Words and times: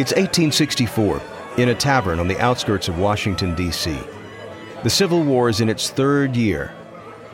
It's 0.00 0.12
1864 0.12 1.20
in 1.56 1.70
a 1.70 1.74
tavern 1.74 2.20
on 2.20 2.28
the 2.28 2.38
outskirts 2.38 2.86
of 2.86 3.00
Washington, 3.00 3.56
D.C. 3.56 3.98
The 4.84 4.90
Civil 4.90 5.24
War 5.24 5.48
is 5.48 5.60
in 5.60 5.68
its 5.68 5.90
third 5.90 6.36
year. 6.36 6.72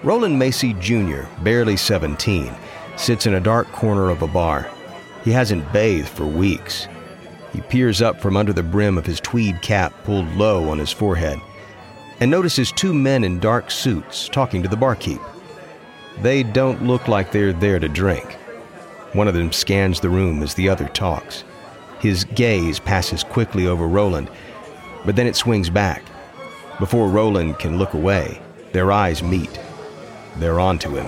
Roland 0.02 0.38
Macy 0.38 0.72
Jr., 0.80 1.24
barely 1.42 1.76
17, 1.76 2.54
sits 2.96 3.26
in 3.26 3.34
a 3.34 3.40
dark 3.40 3.70
corner 3.72 4.08
of 4.08 4.22
a 4.22 4.26
bar. 4.26 4.70
He 5.24 5.30
hasn't 5.30 5.70
bathed 5.74 6.08
for 6.08 6.24
weeks. 6.24 6.88
He 7.52 7.60
peers 7.60 8.00
up 8.00 8.18
from 8.18 8.34
under 8.34 8.54
the 8.54 8.62
brim 8.62 8.96
of 8.96 9.04
his 9.04 9.20
tweed 9.20 9.60
cap 9.60 9.92
pulled 10.04 10.34
low 10.34 10.70
on 10.70 10.78
his 10.78 10.90
forehead 10.90 11.38
and 12.20 12.30
notices 12.30 12.72
two 12.72 12.94
men 12.94 13.24
in 13.24 13.40
dark 13.40 13.70
suits 13.70 14.26
talking 14.26 14.62
to 14.62 14.70
the 14.70 14.76
barkeep. 14.76 15.20
They 16.22 16.42
don't 16.42 16.86
look 16.86 17.08
like 17.08 17.30
they're 17.30 17.52
there 17.52 17.78
to 17.78 17.90
drink. 17.90 18.38
One 19.12 19.28
of 19.28 19.34
them 19.34 19.52
scans 19.52 20.00
the 20.00 20.08
room 20.08 20.42
as 20.42 20.54
the 20.54 20.70
other 20.70 20.88
talks. 20.88 21.44
His 22.04 22.24
gaze 22.24 22.78
passes 22.78 23.24
quickly 23.24 23.66
over 23.66 23.88
Roland, 23.88 24.28
but 25.06 25.16
then 25.16 25.26
it 25.26 25.36
swings 25.36 25.70
back. 25.70 26.02
Before 26.78 27.08
Roland 27.08 27.58
can 27.58 27.78
look 27.78 27.94
away, 27.94 28.42
their 28.72 28.92
eyes 28.92 29.22
meet. 29.22 29.58
They're 30.36 30.60
onto 30.60 30.90
him. 30.90 31.06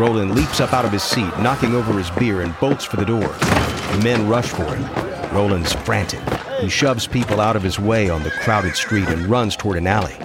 Roland 0.00 0.34
leaps 0.34 0.60
up 0.60 0.72
out 0.72 0.86
of 0.86 0.92
his 0.92 1.02
seat, 1.02 1.28
knocking 1.40 1.74
over 1.74 1.92
his 1.92 2.10
beer, 2.12 2.40
and 2.40 2.58
bolts 2.58 2.86
for 2.86 2.96
the 2.96 3.04
door. 3.04 3.28
The 3.28 4.00
men 4.02 4.26
rush 4.30 4.48
for 4.48 4.64
him. 4.64 4.82
Roland's 5.30 5.74
frantic. 5.74 6.22
He 6.60 6.70
shoves 6.70 7.06
people 7.06 7.38
out 7.38 7.54
of 7.54 7.62
his 7.62 7.78
way 7.78 8.08
on 8.08 8.22
the 8.22 8.30
crowded 8.30 8.74
street 8.76 9.08
and 9.08 9.26
runs 9.26 9.56
toward 9.56 9.76
an 9.76 9.86
alley. 9.86 10.16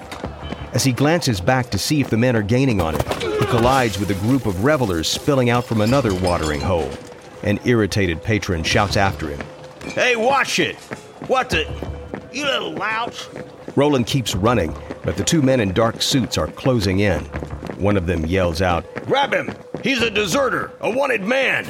As 0.71 0.85
he 0.85 0.93
glances 0.93 1.41
back 1.41 1.69
to 1.71 1.77
see 1.77 1.99
if 1.99 2.09
the 2.09 2.15
men 2.15 2.37
are 2.37 2.41
gaining 2.41 2.79
on 2.79 2.93
him, 2.93 3.21
he 3.37 3.45
collides 3.47 3.99
with 3.99 4.11
a 4.11 4.25
group 4.25 4.45
of 4.45 4.63
revelers 4.63 5.09
spilling 5.09 5.49
out 5.49 5.65
from 5.65 5.81
another 5.81 6.15
watering 6.15 6.61
hole. 6.61 6.89
An 7.43 7.59
irritated 7.65 8.23
patron 8.23 8.63
shouts 8.63 8.97
after 8.97 9.29
him. 9.29 9.39
Hey, 9.83 10.15
watch 10.15 10.59
it! 10.59 10.75
What 11.27 11.49
the? 11.49 11.65
You 12.33 12.45
little 12.45 12.73
louse! 12.73 13.29
Roland 13.75 14.07
keeps 14.07 14.35
running, 14.35 14.75
but 15.03 15.17
the 15.17 15.23
two 15.23 15.41
men 15.41 15.59
in 15.59 15.73
dark 15.73 16.01
suits 16.01 16.37
are 16.37 16.47
closing 16.47 16.99
in. 16.99 17.21
One 17.77 17.97
of 17.97 18.07
them 18.07 18.25
yells 18.25 18.61
out, 18.61 18.85
Grab 19.05 19.33
him! 19.33 19.53
He's 19.83 20.01
a 20.01 20.09
deserter, 20.09 20.71
a 20.81 20.89
wanted 20.89 21.21
man! 21.21 21.65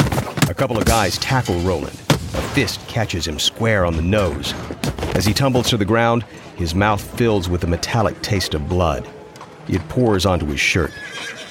A 0.49 0.53
couple 0.53 0.77
of 0.77 0.85
guys 0.85 1.17
tackle 1.17 1.59
Roland. 1.59 1.99
A 2.09 2.41
fist 2.53 2.79
catches 2.87 3.27
him 3.27 3.39
square 3.39 3.85
on 3.85 3.95
the 3.95 4.01
nose. 4.01 4.53
As 5.15 5.25
he 5.25 5.33
tumbles 5.33 5.69
to 5.69 5.77
the 5.77 5.85
ground, 5.85 6.23
his 6.55 6.75
mouth 6.75 7.01
fills 7.17 7.49
with 7.49 7.63
a 7.63 7.67
metallic 7.67 8.21
taste 8.21 8.53
of 8.53 8.69
blood. 8.69 9.07
It 9.67 9.87
pours 9.89 10.25
onto 10.25 10.45
his 10.45 10.59
shirt. 10.59 10.91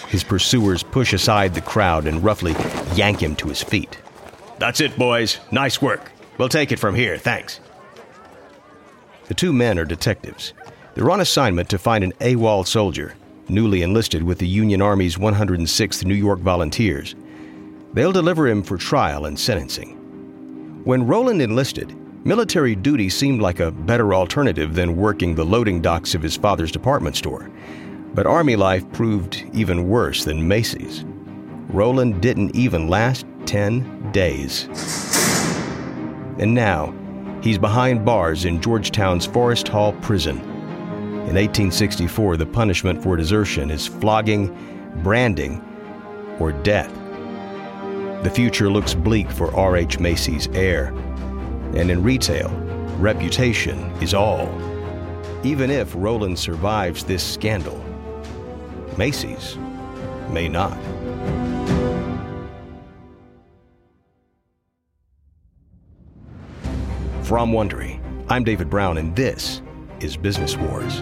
His 0.09 0.23
pursuers 0.23 0.83
push 0.83 1.12
aside 1.12 1.55
the 1.55 1.61
crowd 1.61 2.07
and 2.07 2.23
roughly 2.23 2.55
yank 2.95 3.20
him 3.20 3.35
to 3.37 3.48
his 3.48 3.62
feet. 3.62 3.98
That's 4.58 4.80
it, 4.80 4.97
boys. 4.97 5.38
Nice 5.50 5.83
work. 5.83 6.12
We'll 6.38 6.48
take 6.48 6.72
it 6.72 6.78
from 6.78 6.94
here, 6.94 7.19
thanks. 7.19 7.60
The 9.27 9.34
two 9.34 9.52
men 9.52 9.78
are 9.78 9.84
detectives. 9.84 10.52
They're 10.94 11.11
on 11.11 11.20
assignment 11.20 11.69
to 11.70 11.78
find 11.78 12.05
an 12.05 12.12
AWOL 12.20 12.66
soldier, 12.66 13.14
newly 13.48 13.83
enlisted 13.83 14.22
with 14.22 14.38
the 14.38 14.46
Union 14.46 14.80
Army's 14.83 15.16
106th 15.16 16.05
New 16.05 16.14
York 16.14 16.41
Volunteers. 16.41 17.14
They'll 17.94 18.12
deliver 18.12 18.46
him 18.46 18.62
for 18.62 18.77
trial 18.77 19.27
and 19.27 19.38
sentencing. 19.38 20.83
When 20.84 21.06
Roland 21.06 21.41
enlisted, 21.41 21.96
military 22.27 22.74
duty 22.74 23.08
seemed 23.08 23.41
like 23.41 23.61
a 23.61 23.70
better 23.70 24.14
alternative 24.14 24.74
than 24.74 24.96
working 24.96 25.34
the 25.34 25.44
loading 25.44 25.80
docks 25.80 26.14
of 26.14 26.22
his 26.22 26.36
father's 26.36 26.72
department 26.72 27.16
store. 27.16 27.50
But 28.14 28.27
Army 28.27 28.56
life 28.56 28.91
proved 28.92 29.44
even 29.52 29.89
worse 29.89 30.24
than 30.24 30.46
Macy's. 30.46 31.05
Roland 31.68 32.20
didn't 32.20 32.55
even 32.55 32.89
last 32.89 33.27
10 33.47 34.12
days. 34.12 34.69
And 36.39 36.55
now, 36.55 36.95
he's 37.42 37.58
behind 37.58 38.05
bars 38.05 38.45
in 38.45 38.61
Georgetown's 38.61 39.27
Forest 39.27 39.68
Hall 39.68 39.92
prison. 39.95 40.39
In 40.39 41.36
1864, 41.36 42.36
the 42.36 42.46
punishment 42.46 43.02
for 43.02 43.17
desertion 43.17 43.70
is 43.70 43.86
flogging, 43.86 44.55
branding, 45.02 45.64
or 46.39 46.52
death. 46.52 46.92
The 48.23 48.30
future 48.30 48.70
looks 48.70 48.95
bleak 48.95 49.30
for 49.30 49.55
R.H. 49.55 49.98
Macy's 50.01 50.48
heir. 50.48 50.86
And 51.74 51.91
in 51.91 52.02
retail, 52.02 52.51
reputation 52.98 53.79
is 54.02 54.14
all. 54.14 54.48
Even 55.42 55.70
if 55.70 55.92
Roland 55.95 56.39
survives 56.39 57.05
this 57.05 57.23
scandal, 57.23 57.85
Macy's 58.97 59.57
may 60.30 60.48
not. 60.48 60.79
From 67.24 67.52
Wondery, 67.52 67.98
I'm 68.29 68.45
David 68.45 68.68
Brown, 68.68 68.98
and 68.98 69.17
this 69.17 69.62
is 70.01 70.14
Business 70.14 70.58
Wars. 70.58 71.01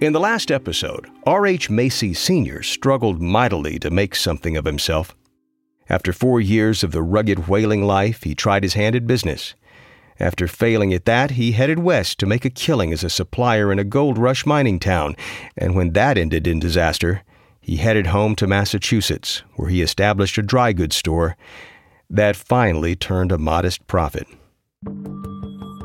In 0.00 0.14
the 0.14 0.20
last 0.20 0.50
episode, 0.50 1.10
R.H. 1.26 1.68
Macy 1.68 2.14
Sr. 2.14 2.62
struggled 2.62 3.20
mightily 3.20 3.78
to 3.80 3.90
make 3.90 4.16
something 4.16 4.56
of 4.56 4.64
himself. 4.64 5.14
After 5.90 6.10
four 6.14 6.40
years 6.40 6.82
of 6.82 6.92
the 6.92 7.02
rugged 7.02 7.48
whaling 7.48 7.84
life, 7.84 8.22
he 8.22 8.34
tried 8.34 8.62
his 8.62 8.72
hand 8.72 8.96
at 8.96 9.06
business. 9.06 9.54
After 10.18 10.48
failing 10.48 10.94
at 10.94 11.04
that, 11.04 11.32
he 11.32 11.52
headed 11.52 11.80
west 11.80 12.18
to 12.20 12.26
make 12.26 12.46
a 12.46 12.50
killing 12.50 12.94
as 12.94 13.04
a 13.04 13.10
supplier 13.10 13.70
in 13.70 13.78
a 13.78 13.84
gold 13.84 14.16
rush 14.16 14.46
mining 14.46 14.78
town, 14.78 15.16
and 15.54 15.74
when 15.74 15.92
that 15.92 16.16
ended 16.16 16.46
in 16.46 16.60
disaster, 16.60 17.22
he 17.60 17.76
headed 17.76 18.06
home 18.06 18.34
to 18.36 18.46
Massachusetts, 18.46 19.42
where 19.56 19.68
he 19.68 19.82
established 19.82 20.38
a 20.38 20.42
dry 20.42 20.72
goods 20.72 20.96
store 20.96 21.36
that 22.08 22.36
finally 22.36 22.96
turned 22.96 23.32
a 23.32 23.38
modest 23.38 23.86
profit. 23.86 24.26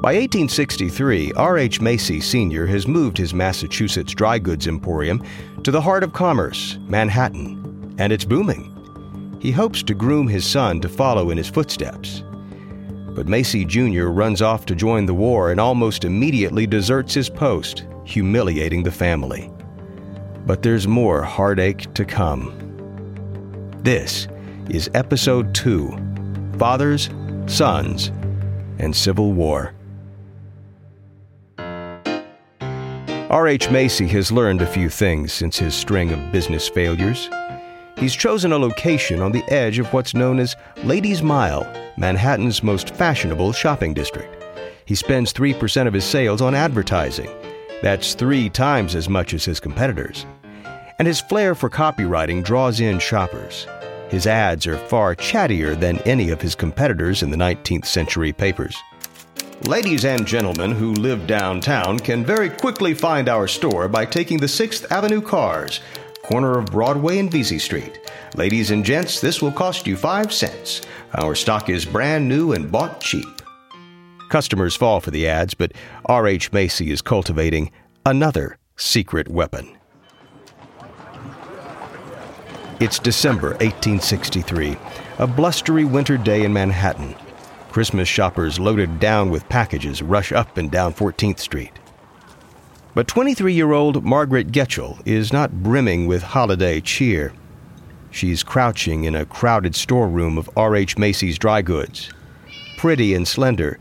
By 0.06 0.14
1863, 0.14 1.34
R.H. 1.34 1.82
Macy 1.82 2.22
Sr. 2.22 2.68
has 2.68 2.88
moved 2.88 3.18
his 3.18 3.34
Massachusetts 3.34 4.14
dry 4.14 4.38
goods 4.38 4.68
emporium 4.68 5.24
to 5.64 5.72
the 5.72 5.82
heart 5.82 6.04
of 6.04 6.14
commerce, 6.14 6.78
Manhattan, 6.82 7.96
and 7.98 8.14
it's 8.14 8.24
booming. 8.24 9.40
He 9.42 9.50
hopes 9.50 9.82
to 9.82 9.96
groom 9.96 10.28
his 10.28 10.46
son 10.46 10.80
to 10.82 10.90
follow 10.90 11.32
in 11.32 11.40
his 11.40 11.50
footsteps. 11.50 12.22
But 13.16 13.28
Macy 13.28 13.66
Jr. 13.66 14.10
runs 14.10 14.44
off 14.44 14.68
to 14.68 14.76
join 14.76 15.08
the 15.08 15.14
war 15.16 15.50
and 15.50 15.60
almost 15.60 16.06
immediately 16.06 16.68
deserts 16.68 17.16
his 17.16 17.28
post, 17.28 17.88
humiliating 18.04 18.84
the 18.84 18.92
family. 18.92 19.52
But 20.46 20.62
there's 20.62 20.88
more 20.88 21.24
heartache 21.24 21.92
to 21.96 22.06
come. 22.06 22.54
This 23.82 24.28
is 24.70 24.88
Episode 24.94 25.56
2 25.56 26.58
Fathers, 26.60 27.10
Sons, 27.48 28.12
and 28.78 28.96
Civil 28.96 29.34
War. 29.34 29.75
R.H. 33.30 33.72
Macy 33.72 34.06
has 34.10 34.32
learned 34.32 34.62
a 34.62 34.68
few 34.68 34.88
things 34.88 35.34
since 35.34 35.58
his 35.58 35.74
string 35.74 36.12
of 36.12 36.32
business 36.32 36.70
failures. 36.70 37.28
He's 37.98 38.14
chosen 38.14 38.52
a 38.52 38.58
location 38.58 39.20
on 39.20 39.32
the 39.32 39.44
edge 39.52 39.80
of 39.80 39.92
what's 39.92 40.14
known 40.14 40.38
as 40.38 40.56
Ladies' 40.84 41.24
Mile, 41.24 41.64
Manhattan's 41.98 42.62
most 42.62 42.92
fashionable 42.92 43.52
shopping 43.52 43.96
district. 43.96 44.44
He 44.86 44.94
spends 44.94 45.34
3% 45.34 45.88
of 45.88 45.94
his 45.94 46.06
sales 46.06 46.40
on 46.40 46.54
advertising. 46.54 47.30
That's 47.82 48.14
three 48.14 48.48
times 48.48 48.94
as 48.94 49.10
much 49.10 49.34
as 49.34 49.44
his 49.44 49.60
competitors. 49.60 50.28
And 51.00 51.08
his 51.08 51.20
flair 51.20 51.56
for 51.56 51.70
copywriting 51.70 52.44
draws 52.44 52.80
in 52.80 53.00
shoppers. 53.00 53.66
His 54.10 54.28
ads 54.28 54.68
are 54.68 54.78
far 54.78 55.16
chattier 55.16 55.78
than 55.80 55.98
any 56.00 56.30
of 56.30 56.42
his 56.42 56.54
competitors 56.54 57.24
in 57.24 57.32
the 57.32 57.38
19th 57.38 57.88
century 57.88 58.34
papers. 58.34 58.78
Ladies 59.64 60.06
and 60.06 60.28
gentlemen 60.28 60.72
who 60.72 60.92
live 60.94 61.26
downtown 61.26 61.98
can 61.98 62.24
very 62.24 62.50
quickly 62.50 62.94
find 62.94 63.28
our 63.28 63.48
store 63.48 63.88
by 63.88 64.06
taking 64.06 64.38
the 64.38 64.46
6th 64.46 64.86
Avenue 64.92 65.22
cars, 65.22 65.80
corner 66.24 66.60
of 66.60 66.68
Broadway 66.68 67.18
and 67.18 67.32
Vesey 67.32 67.58
Street. 67.58 68.12
Ladies 68.36 68.70
and 68.70 68.86
gents, 68.86 69.22
this 69.22 69.42
will 69.42 69.52
cost 69.52 69.88
you 69.88 69.96
5 69.96 70.32
cents. 70.32 70.82
Our 71.16 71.34
stock 71.34 71.70
is 71.70 71.84
brand 71.84 72.28
new 72.28 72.52
and 72.52 72.72
bought 72.72 73.02
cheap. 73.02 73.26
Customers 74.30 74.76
fall 74.76 75.00
for 75.00 75.10
the 75.10 75.28
ads, 75.28 75.56
but 75.56 75.72
R.H. 76.06 76.52
Macy 76.52 76.92
is 76.92 77.02
cultivating 77.02 77.72
another 78.06 78.60
secret 78.76 79.30
weapon. 79.30 79.78
It's 82.80 83.00
December 83.00 83.52
1863, 83.62 84.78
a 85.18 85.26
blustery 85.26 85.86
winter 85.86 86.18
day 86.18 86.44
in 86.44 86.54
Manhattan. 86.54 87.16
Christmas 87.76 88.08
shoppers 88.08 88.58
loaded 88.58 89.02
down 89.02 89.30
with 89.30 89.50
packages 89.50 90.02
rush 90.02 90.32
up 90.32 90.58
and 90.58 90.72
down 90.72 90.94
14th 90.94 91.40
Street. 91.40 91.74
But 92.94 93.06
23 93.06 93.52
year 93.52 93.74
old 93.74 94.06
Margaret 94.06 94.54
Getchell 94.54 95.06
is 95.06 95.34
not 95.34 95.62
brimming 95.62 96.08
with 96.08 96.24
holiday 96.24 96.80
cheer. 96.80 97.34
She's 98.12 98.44
crouching 98.44 99.04
in 99.04 99.14
a 99.14 99.26
crowded 99.26 99.76
storeroom 99.76 100.38
of 100.38 100.50
R.H. 100.56 100.98
Macy's 100.98 101.38
dry 101.38 101.62
goods. 101.62 102.10
Pretty 102.78 103.14
and 103.14 103.28
slender, 103.28 103.78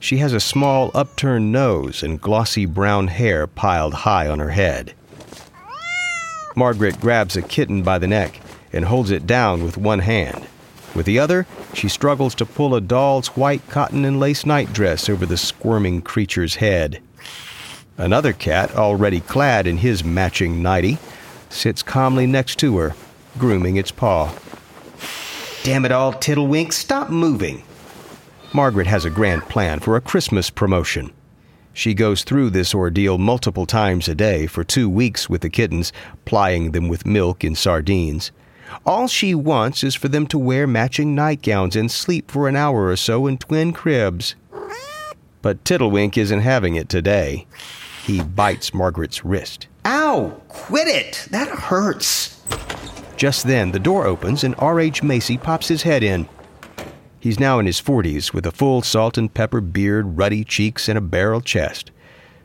she 0.00 0.16
has 0.16 0.32
a 0.32 0.40
small 0.40 0.90
upturned 0.94 1.52
nose 1.52 2.02
and 2.02 2.18
glossy 2.18 2.64
brown 2.64 3.08
hair 3.08 3.46
piled 3.46 3.92
high 3.92 4.26
on 4.26 4.38
her 4.38 4.52
head. 4.52 4.94
Margaret 6.56 6.98
grabs 6.98 7.36
a 7.36 7.42
kitten 7.42 7.82
by 7.82 7.98
the 7.98 8.08
neck 8.08 8.40
and 8.72 8.86
holds 8.86 9.10
it 9.10 9.26
down 9.26 9.62
with 9.62 9.76
one 9.76 9.98
hand. 9.98 10.48
With 10.94 11.06
the 11.06 11.18
other, 11.18 11.46
she 11.72 11.88
struggles 11.88 12.34
to 12.36 12.46
pull 12.46 12.74
a 12.74 12.80
doll's 12.80 13.28
white 13.28 13.68
cotton 13.68 14.04
and 14.04 14.20
lace 14.20 14.46
nightdress 14.46 15.08
over 15.08 15.26
the 15.26 15.36
squirming 15.36 16.02
creature's 16.02 16.56
head. 16.56 17.00
Another 17.98 18.32
cat, 18.32 18.74
already 18.74 19.20
clad 19.20 19.66
in 19.66 19.78
his 19.78 20.04
matching 20.04 20.62
nightie, 20.62 20.98
sits 21.48 21.82
calmly 21.82 22.26
next 22.26 22.58
to 22.60 22.76
her, 22.78 22.94
grooming 23.38 23.76
its 23.76 23.90
paw. 23.90 24.32
Damn 25.62 25.84
it 25.84 25.92
all, 25.92 26.12
Tiddlewink, 26.12 26.72
stop 26.72 27.10
moving. 27.10 27.62
Margaret 28.52 28.86
has 28.86 29.04
a 29.04 29.10
grand 29.10 29.42
plan 29.44 29.80
for 29.80 29.96
a 29.96 30.00
Christmas 30.00 30.50
promotion. 30.50 31.12
She 31.72 31.92
goes 31.92 32.22
through 32.22 32.50
this 32.50 32.72
ordeal 32.72 33.18
multiple 33.18 33.66
times 33.66 34.08
a 34.08 34.14
day 34.14 34.46
for 34.46 34.62
two 34.62 34.88
weeks 34.88 35.28
with 35.28 35.40
the 35.40 35.50
kittens, 35.50 35.92
plying 36.24 36.70
them 36.70 36.88
with 36.88 37.04
milk 37.04 37.42
and 37.42 37.58
sardines. 37.58 38.30
All 38.86 39.08
she 39.08 39.34
wants 39.34 39.84
is 39.84 39.94
for 39.94 40.08
them 40.08 40.26
to 40.28 40.38
wear 40.38 40.66
matching 40.66 41.14
nightgowns 41.14 41.76
and 41.76 41.90
sleep 41.90 42.30
for 42.30 42.48
an 42.48 42.56
hour 42.56 42.88
or 42.88 42.96
so 42.96 43.26
in 43.26 43.38
twin 43.38 43.72
cribs. 43.72 44.34
But 45.42 45.64
Tiddlewink 45.64 46.16
isn't 46.16 46.40
having 46.40 46.74
it 46.76 46.88
today. 46.88 47.46
He 48.04 48.22
bites 48.22 48.74
Margaret's 48.74 49.24
wrist. 49.24 49.66
Ow! 49.84 50.40
Quit 50.48 50.88
it! 50.88 51.28
That 51.30 51.48
hurts! 51.48 52.42
Just 53.16 53.46
then, 53.46 53.72
the 53.72 53.78
door 53.78 54.06
opens 54.06 54.44
and 54.44 54.54
R.H. 54.58 55.02
Macy 55.02 55.38
pops 55.38 55.68
his 55.68 55.82
head 55.82 56.02
in. 56.02 56.28
He's 57.20 57.40
now 57.40 57.58
in 57.58 57.66
his 57.66 57.80
40s 57.80 58.34
with 58.34 58.44
a 58.44 58.52
full 58.52 58.82
salt 58.82 59.16
and 59.16 59.32
pepper 59.32 59.60
beard, 59.60 60.18
ruddy 60.18 60.44
cheeks, 60.44 60.88
and 60.88 60.98
a 60.98 61.02
barrel 61.02 61.40
chest. 61.40 61.90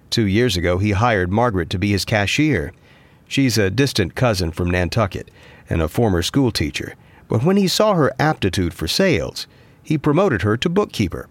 Two 0.10 0.25
years 0.25 0.56
ago, 0.56 0.77
he 0.77 0.92
hired 0.92 1.31
Margaret 1.31 1.69
to 1.71 1.80
be 1.80 1.92
his 1.92 2.06
cashier. 2.06 2.71
She's 3.27 3.57
a 3.57 3.69
distant 3.69 4.16
cousin 4.16 4.51
from 4.51 4.71
Nantucket 4.71 5.30
and 5.69 5.81
a 5.81 5.88
former 5.88 6.21
schoolteacher, 6.21 6.95
but 7.27 7.44
when 7.44 7.57
he 7.57 7.68
saw 7.68 7.94
her 7.94 8.12
aptitude 8.19 8.74
for 8.74 8.88
sales, 8.88 9.48
he 9.83 9.98
promoted 9.98 10.42
her 10.42 10.57
to 10.57 10.69
bookkeeper. 10.69 11.30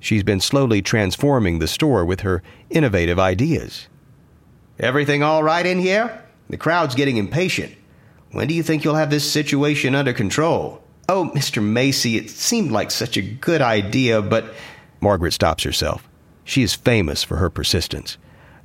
She's 0.00 0.22
been 0.22 0.40
slowly 0.40 0.82
transforming 0.82 1.58
the 1.58 1.68
store 1.68 2.04
with 2.04 2.20
her 2.20 2.42
innovative 2.70 3.18
ideas. 3.18 3.88
Everything 4.78 5.22
all 5.22 5.42
right 5.42 5.64
in 5.64 5.78
here? 5.78 6.24
The 6.48 6.56
crowd's 6.56 6.94
getting 6.94 7.16
impatient. 7.16 7.74
When 8.32 8.48
do 8.48 8.54
you 8.54 8.62
think 8.62 8.82
you'll 8.82 8.94
have 8.94 9.10
this 9.10 9.30
situation 9.30 9.94
under 9.94 10.12
control? 10.12 10.82
Oh, 11.08 11.30
Mr. 11.34 11.62
Macy, 11.62 12.16
it 12.16 12.30
seemed 12.30 12.70
like 12.70 12.90
such 12.90 13.16
a 13.16 13.22
good 13.22 13.60
idea, 13.60 14.22
but. 14.22 14.54
Margaret 15.00 15.32
stops 15.32 15.64
herself. 15.64 16.08
She 16.44 16.62
is 16.62 16.74
famous 16.74 17.22
for 17.22 17.36
her 17.36 17.50
persistence. 17.50 18.16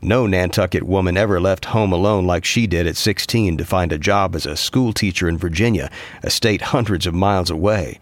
No 0.05 0.27
Nantucket 0.27 0.83
woman 0.83 1.17
ever 1.17 1.41
left 1.41 1.65
home 1.65 1.91
alone 1.91 2.27
like 2.27 2.45
she 2.45 2.67
did 2.67 2.85
at 2.85 2.95
16 2.95 3.57
to 3.57 3.65
find 3.65 3.91
a 3.91 3.97
job 3.97 4.35
as 4.35 4.45
a 4.45 4.55
schoolteacher 4.55 5.27
in 5.27 5.35
Virginia, 5.35 5.89
a 6.21 6.29
state 6.29 6.61
hundreds 6.61 7.07
of 7.07 7.15
miles 7.15 7.49
away. 7.49 7.99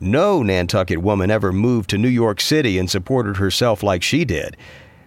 No 0.00 0.42
Nantucket 0.42 1.02
woman 1.02 1.30
ever 1.30 1.52
moved 1.52 1.90
to 1.90 1.98
New 1.98 2.08
York 2.08 2.40
City 2.40 2.78
and 2.78 2.88
supported 2.88 3.36
herself 3.36 3.82
like 3.82 4.02
she 4.02 4.24
did. 4.24 4.56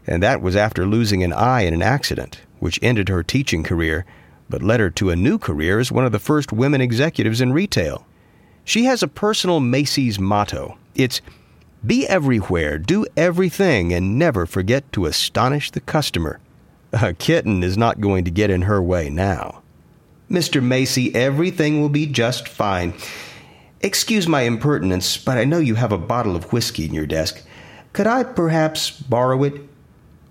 And 0.05 0.21
that 0.21 0.39
was 0.39 0.55
after 0.55 0.85
losing 0.85 1.23
an 1.23 1.33
eye 1.33 1.61
in 1.61 1.73
an 1.73 1.81
accident, 1.81 2.41
which 2.59 2.77
ended 2.83 3.09
her 3.09 3.23
teaching 3.23 3.63
career, 3.63 4.05
but 4.47 4.61
led 4.61 4.79
her 4.79 4.91
to 4.91 5.09
a 5.09 5.15
new 5.15 5.39
career 5.39 5.79
as 5.79 5.91
one 5.91 6.05
of 6.05 6.11
the 6.11 6.19
first 6.19 6.53
women 6.53 6.79
executives 6.79 7.41
in 7.41 7.53
retail. 7.53 8.05
She 8.63 8.85
has 8.85 9.01
a 9.01 9.07
personal 9.07 9.61
Macy's 9.61 10.19
motto. 10.19 10.77
It's 10.93 11.21
be 11.85 12.07
everywhere, 12.07 12.77
do 12.77 13.05
everything, 13.15 13.93
and 13.93 14.17
never 14.17 14.45
forget 14.45 14.91
to 14.93 15.05
astonish 15.05 15.71
the 15.71 15.81
customer. 15.81 16.39
A 16.93 17.13
kitten 17.13 17.63
is 17.63 17.77
not 17.77 18.01
going 18.01 18.23
to 18.23 18.31
get 18.31 18.49
in 18.49 18.63
her 18.63 18.81
way 18.81 19.09
now. 19.09 19.61
Mr. 20.29 20.63
Macy, 20.63 21.13
everything 21.13 21.81
will 21.81 21.89
be 21.89 22.05
just 22.05 22.47
fine. 22.47 22.93
Excuse 23.81 24.27
my 24.27 24.41
impertinence, 24.41 25.17
but 25.17 25.37
I 25.37 25.43
know 25.43 25.59
you 25.59 25.75
have 25.75 25.91
a 25.91 25.97
bottle 25.97 26.35
of 26.35 26.51
whiskey 26.51 26.85
in 26.85 26.93
your 26.93 27.05
desk. 27.05 27.45
Could 27.93 28.07
I 28.07 28.23
perhaps 28.23 28.89
borrow 28.89 29.43
it? 29.43 29.61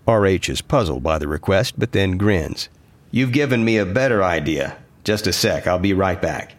R.H. 0.07 0.49
is 0.49 0.61
puzzled 0.61 1.03
by 1.03 1.19
the 1.19 1.29
request, 1.29 1.79
but 1.79 1.93
then 1.93 2.19
grins. 2.19 2.69
You've 3.11 3.33
given 3.33 3.65
me 3.65 3.79
a 3.79 3.87
better 3.87 4.23
idea. 4.25 4.77
Just 5.05 5.27
a 5.27 5.33
sec, 5.33 5.67
I'll 5.67 5.79
be 5.79 5.95
right 5.95 6.21
back. 6.21 6.57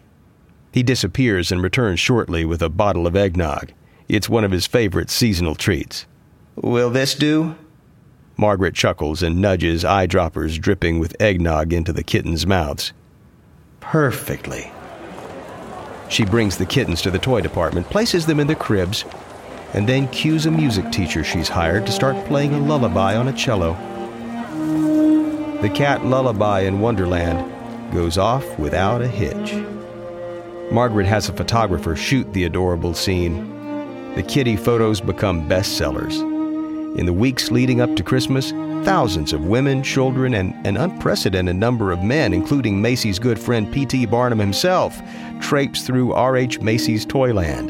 He 0.71 0.83
disappears 0.83 1.51
and 1.51 1.61
returns 1.61 1.99
shortly 1.99 2.45
with 2.45 2.61
a 2.61 2.69
bottle 2.69 3.07
of 3.07 3.15
eggnog. 3.15 3.71
It's 4.07 4.29
one 4.29 4.43
of 4.43 4.51
his 4.51 4.67
favorite 4.67 5.09
seasonal 5.09 5.55
treats. 5.55 6.05
Will 6.55 6.91
this 6.91 7.15
do? 7.15 7.55
Margaret 8.37 8.75
chuckles 8.75 9.23
and 9.23 9.41
nudges 9.41 9.83
eyedroppers 9.83 10.59
dripping 10.59 10.99
with 10.99 11.19
eggnog 11.19 11.73
into 11.73 11.91
the 11.91 12.03
kittens' 12.03 12.45
mouths. 12.45 12.93
Perfectly. 13.79 14.71
She 16.07 16.23
brings 16.23 16.57
the 16.57 16.65
kittens 16.67 17.01
to 17.01 17.11
the 17.11 17.17
toy 17.17 17.41
department, 17.41 17.89
places 17.89 18.27
them 18.27 18.39
in 18.39 18.45
the 18.45 18.55
cribs, 18.55 19.05
and 19.73 19.89
then 19.89 20.07
cues 20.09 20.45
a 20.45 20.51
music 20.51 20.91
teacher 20.91 21.23
she's 21.23 21.49
hired 21.49 21.85
to 21.87 21.91
start 21.91 22.27
playing 22.27 22.53
a 22.53 22.59
lullaby 22.59 23.15
on 23.15 23.27
a 23.27 23.33
cello. 23.33 23.73
The 25.61 25.69
cat 25.69 26.05
lullaby 26.05 26.61
in 26.61 26.79
Wonderland 26.79 27.51
goes 27.91 28.19
off 28.19 28.59
without 28.59 29.01
a 29.01 29.07
hitch. 29.07 29.53
Margaret 30.71 31.07
has 31.07 31.27
a 31.27 31.33
photographer 31.33 31.95
shoot 31.95 32.31
the 32.33 32.43
adorable 32.43 32.93
scene 32.93 33.54
the 34.15 34.23
kitty 34.23 34.55
photos 34.55 35.01
become 35.01 35.47
bestsellers. 35.47 36.21
In 36.97 37.05
the 37.05 37.13
weeks 37.13 37.51
leading 37.51 37.81
up 37.81 37.93
to 37.97 38.03
Christmas, 38.03 38.51
thousands 38.85 39.33
of 39.33 39.45
women, 39.45 39.83
children, 39.83 40.33
and 40.33 40.53
an 40.65 40.77
unprecedented 40.77 41.57
number 41.57 41.91
of 41.91 42.01
men, 42.01 42.33
including 42.33 42.81
Macy's 42.81 43.19
good 43.19 43.37
friend 43.37 43.71
P.T. 43.73 44.05
Barnum 44.05 44.39
himself, 44.39 45.01
traipse 45.41 45.85
through 45.85 46.13
R.H. 46.13 46.61
Macy's 46.61 47.05
Toyland. 47.05 47.69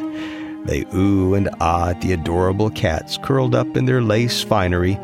They 0.67 0.85
ooh 0.93 1.33
and 1.33 1.49
ah 1.59 1.89
at 1.89 2.01
the 2.01 2.13
adorable 2.13 2.69
cats 2.69 3.17
curled 3.17 3.55
up 3.55 3.75
in 3.75 3.85
their 3.85 4.01
lace 4.01 4.43
finery, 4.43 4.99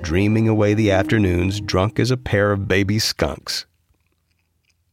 dreaming 0.00 0.48
away 0.48 0.72
the 0.72 0.90
afternoons 0.90 1.60
drunk 1.60 1.98
as 1.98 2.10
a 2.10 2.16
pair 2.16 2.50
of 2.50 2.66
baby 2.66 2.98
skunks. 2.98 3.66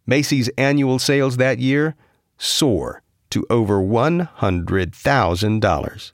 Macy's 0.05 0.49
annual 0.57 0.99
sales 0.99 1.37
that 1.37 1.59
year 1.59 1.95
soar 2.37 3.01
to 3.35 3.45
over 3.49 3.79
$100,000. 3.79 6.11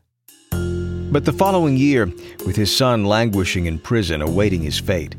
But 1.11 1.25
the 1.25 1.33
following 1.33 1.77
year, 1.77 2.07
with 2.47 2.55
his 2.55 2.75
son 2.75 3.05
languishing 3.05 3.67
in 3.67 3.77
prison 3.77 4.23
awaiting 4.23 4.63
his 4.63 4.79
fate, 4.79 5.15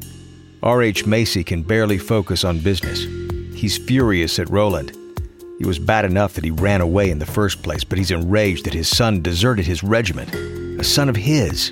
R.H. 0.65 1.07
Macy 1.07 1.45
can 1.45 1.63
barely 1.63 1.99
focus 1.99 2.43
on 2.43 2.59
business. 2.59 3.05
He's 3.55 3.79
furious 3.79 4.41
at 4.41 4.51
Roland. 4.51 4.91
It 5.61 5.67
was 5.67 5.79
bad 5.79 6.05
enough 6.05 6.35
that 6.35 6.43
he 6.43 6.51
ran 6.51 6.81
away 6.81 7.09
in 7.09 7.21
the 7.21 7.27
first 7.27 7.63
place, 7.63 7.85
but 7.85 7.99
he's 7.99 8.11
enraged 8.11 8.65
that 8.65 8.75
his 8.75 8.89
son 8.89 9.23
deserted 9.23 9.65
his 9.65 9.85
regiment. 9.85 10.35
A 10.81 10.85
son 10.85 11.09
of 11.09 11.15
his. 11.15 11.71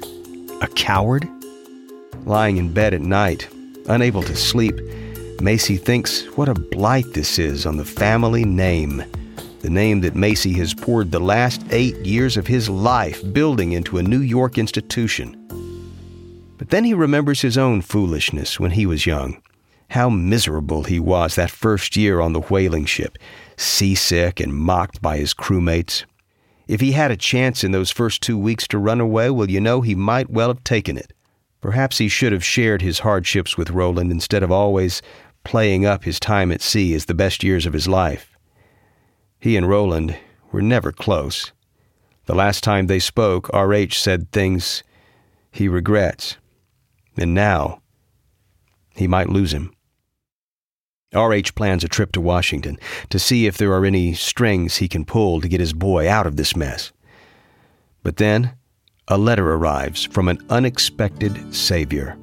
A 0.62 0.68
coward? 0.68 1.28
Lying 2.24 2.56
in 2.56 2.72
bed 2.72 2.94
at 2.94 3.00
night, 3.00 3.48
unable 3.88 4.22
to 4.22 4.36
sleep, 4.36 4.78
Macy 5.40 5.76
thinks 5.76 6.22
what 6.36 6.48
a 6.48 6.54
blight 6.54 7.14
this 7.14 7.40
is 7.40 7.66
on 7.66 7.78
the 7.78 7.84
family 7.84 8.44
name 8.44 9.02
the 9.60 9.70
name 9.70 10.00
that 10.00 10.14
Macy 10.14 10.52
has 10.54 10.74
poured 10.74 11.10
the 11.10 11.20
last 11.20 11.62
eight 11.70 11.96
years 11.98 12.36
of 12.36 12.46
his 12.46 12.68
life 12.68 13.22
building 13.32 13.72
into 13.72 13.98
a 13.98 14.02
New 14.02 14.20
York 14.20 14.58
institution. 14.58 15.36
But 16.56 16.70
then 16.70 16.84
he 16.84 16.94
remembers 16.94 17.40
his 17.40 17.56
own 17.56 17.82
foolishness 17.82 18.58
when 18.58 18.72
he 18.72 18.86
was 18.86 19.06
young. 19.06 19.42
How 19.90 20.08
miserable 20.08 20.84
he 20.84 21.00
was 21.00 21.34
that 21.34 21.50
first 21.50 21.96
year 21.96 22.20
on 22.20 22.32
the 22.32 22.40
whaling 22.40 22.84
ship, 22.86 23.18
seasick 23.56 24.40
and 24.40 24.54
mocked 24.54 25.02
by 25.02 25.18
his 25.18 25.34
crewmates. 25.34 26.04
If 26.68 26.80
he 26.80 26.92
had 26.92 27.10
a 27.10 27.16
chance 27.16 27.64
in 27.64 27.72
those 27.72 27.90
first 27.90 28.22
two 28.22 28.38
weeks 28.38 28.68
to 28.68 28.78
run 28.78 29.00
away, 29.00 29.30
well, 29.30 29.50
you 29.50 29.60
know, 29.60 29.80
he 29.80 29.94
might 29.94 30.30
well 30.30 30.48
have 30.48 30.64
taken 30.64 30.96
it. 30.96 31.12
Perhaps 31.60 31.98
he 31.98 32.08
should 32.08 32.32
have 32.32 32.44
shared 32.44 32.80
his 32.80 33.00
hardships 33.00 33.56
with 33.56 33.70
Roland 33.70 34.10
instead 34.10 34.42
of 34.42 34.52
always 34.52 35.02
playing 35.44 35.84
up 35.84 36.04
his 36.04 36.20
time 36.20 36.52
at 36.52 36.62
sea 36.62 36.94
as 36.94 37.06
the 37.06 37.14
best 37.14 37.42
years 37.42 37.66
of 37.66 37.72
his 37.72 37.88
life. 37.88 38.29
He 39.40 39.56
and 39.56 39.68
Roland 39.68 40.16
were 40.52 40.62
never 40.62 40.92
close. 40.92 41.52
The 42.26 42.34
last 42.34 42.62
time 42.62 42.86
they 42.86 42.98
spoke, 42.98 43.52
R.H. 43.52 43.98
said 43.98 44.30
things 44.30 44.82
he 45.50 45.66
regrets. 45.66 46.36
And 47.16 47.34
now, 47.34 47.82
he 48.94 49.08
might 49.08 49.30
lose 49.30 49.52
him. 49.52 49.72
R.H. 51.14 51.54
plans 51.54 51.82
a 51.82 51.88
trip 51.88 52.12
to 52.12 52.20
Washington 52.20 52.78
to 53.08 53.18
see 53.18 53.46
if 53.46 53.56
there 53.56 53.72
are 53.72 53.84
any 53.84 54.14
strings 54.14 54.76
he 54.76 54.88
can 54.88 55.04
pull 55.04 55.40
to 55.40 55.48
get 55.48 55.58
his 55.58 55.72
boy 55.72 56.08
out 56.08 56.26
of 56.26 56.36
this 56.36 56.54
mess. 56.54 56.92
But 58.02 58.18
then, 58.18 58.52
a 59.08 59.18
letter 59.18 59.52
arrives 59.52 60.04
from 60.04 60.28
an 60.28 60.38
unexpected 60.50 61.52
savior. 61.52 62.16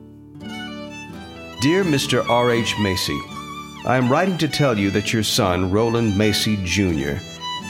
Dear 1.59 1.83
Mr. 1.83 2.27
R.H. 2.29 2.75
Macy, 2.79 3.19
I 3.87 3.95
am 3.95 4.11
writing 4.11 4.37
to 4.39 4.49
tell 4.49 4.77
you 4.77 4.91
that 4.91 5.13
your 5.13 5.23
son, 5.23 5.71
Roland 5.71 6.17
Macy 6.17 6.57
Jr., 6.65 7.13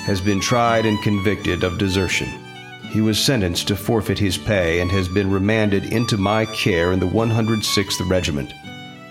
has 0.07 0.19
been 0.19 0.41
tried 0.41 0.88
and 0.88 1.00
convicted 1.03 1.63
of 1.63 1.77
desertion. 1.77 2.27
He 2.89 3.01
was 3.01 3.24
sentenced 3.24 3.67
to 3.67 3.75
forfeit 3.75 4.17
his 4.17 4.36
pay 4.36 4.79
and 4.79 4.89
has 4.89 5.07
been 5.07 5.29
remanded 5.29 5.93
into 5.93 6.17
my 6.17 6.45
care 6.47 6.91
in 6.91 7.00
the 7.00 7.05
106th 7.05 8.09
Regiment. 8.09 8.51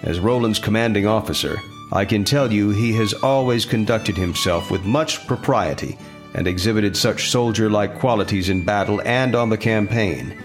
As 0.02 0.18
Roland's 0.18 0.58
commanding 0.58 1.06
officer, 1.06 1.60
I 1.92 2.04
can 2.04 2.24
tell 2.24 2.52
you 2.52 2.70
he 2.70 2.92
has 2.94 3.14
always 3.14 3.64
conducted 3.64 4.16
himself 4.16 4.72
with 4.72 4.84
much 4.84 5.24
propriety 5.28 5.96
and 6.34 6.48
exhibited 6.48 6.96
such 6.96 7.30
soldier 7.30 7.70
like 7.70 8.00
qualities 8.00 8.48
in 8.48 8.64
battle 8.64 9.00
and 9.04 9.36
on 9.36 9.48
the 9.48 9.56
campaign 9.56 10.36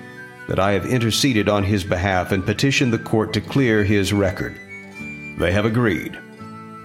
that 0.48 0.60
I 0.60 0.74
have 0.74 0.86
interceded 0.86 1.50
on 1.50 1.64
his 1.64 1.84
behalf 1.84 2.32
and 2.32 2.46
petitioned 2.46 2.94
the 2.94 3.00
court 3.00 3.34
to 3.34 3.42
clear 3.42 3.84
his 3.84 4.14
record. 4.14 4.56
They 5.40 5.52
have 5.54 5.66
agreed. 5.66 6.20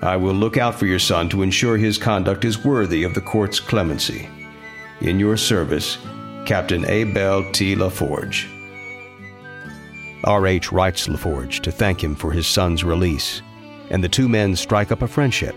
I 0.02 0.16
will 0.16 0.34
look 0.34 0.56
out 0.56 0.74
for 0.74 0.86
your 0.86 0.98
son 0.98 1.28
to 1.30 1.42
ensure 1.42 1.76
his 1.76 1.98
conduct 1.98 2.44
is 2.44 2.64
worthy 2.64 3.02
of 3.02 3.14
the 3.14 3.20
court's 3.20 3.58
clemency. 3.58 4.28
In 5.00 5.18
your 5.18 5.36
service, 5.36 5.98
Captain 6.44 6.84
Abiel 6.84 7.50
T. 7.52 7.74
LaForge. 7.74 8.46
R.H. 10.24 10.72
writes 10.72 11.06
LaForge 11.06 11.60
to 11.60 11.72
thank 11.72 12.02
him 12.02 12.14
for 12.14 12.32
his 12.32 12.46
son's 12.46 12.84
release, 12.84 13.42
and 13.90 14.02
the 14.02 14.08
two 14.08 14.28
men 14.28 14.54
strike 14.56 14.92
up 14.92 15.02
a 15.02 15.08
friendship. 15.08 15.54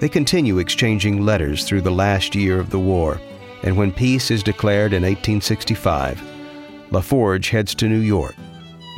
They 0.00 0.08
continue 0.08 0.58
exchanging 0.58 1.24
letters 1.24 1.64
through 1.64 1.82
the 1.82 1.90
last 1.90 2.34
year 2.34 2.58
of 2.58 2.70
the 2.70 2.78
war, 2.78 3.20
and 3.62 3.76
when 3.76 3.92
peace 3.92 4.30
is 4.30 4.42
declared 4.42 4.92
in 4.92 5.02
1865, 5.02 6.20
LaForge 6.90 7.50
heads 7.50 7.74
to 7.76 7.88
New 7.88 8.00
York 8.00 8.34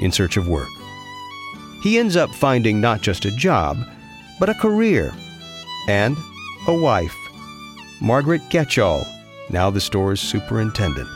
in 0.01 0.13
search 0.13 0.37
of 0.37 0.49
work. 0.49 0.69
He 1.83 1.99
ends 1.99 2.17
up 2.17 2.31
finding 2.31 2.81
not 2.81 3.01
just 3.01 3.25
a 3.25 3.37
job, 3.37 3.77
but 4.39 4.49
a 4.49 4.55
career 4.55 5.13
and 5.89 6.17
a 6.67 6.75
wife, 6.75 7.15
Margaret 8.01 8.43
Getchell, 8.51 9.07
now 9.51 9.71
the 9.71 9.81
store's 9.81 10.21
superintendent. 10.21 11.09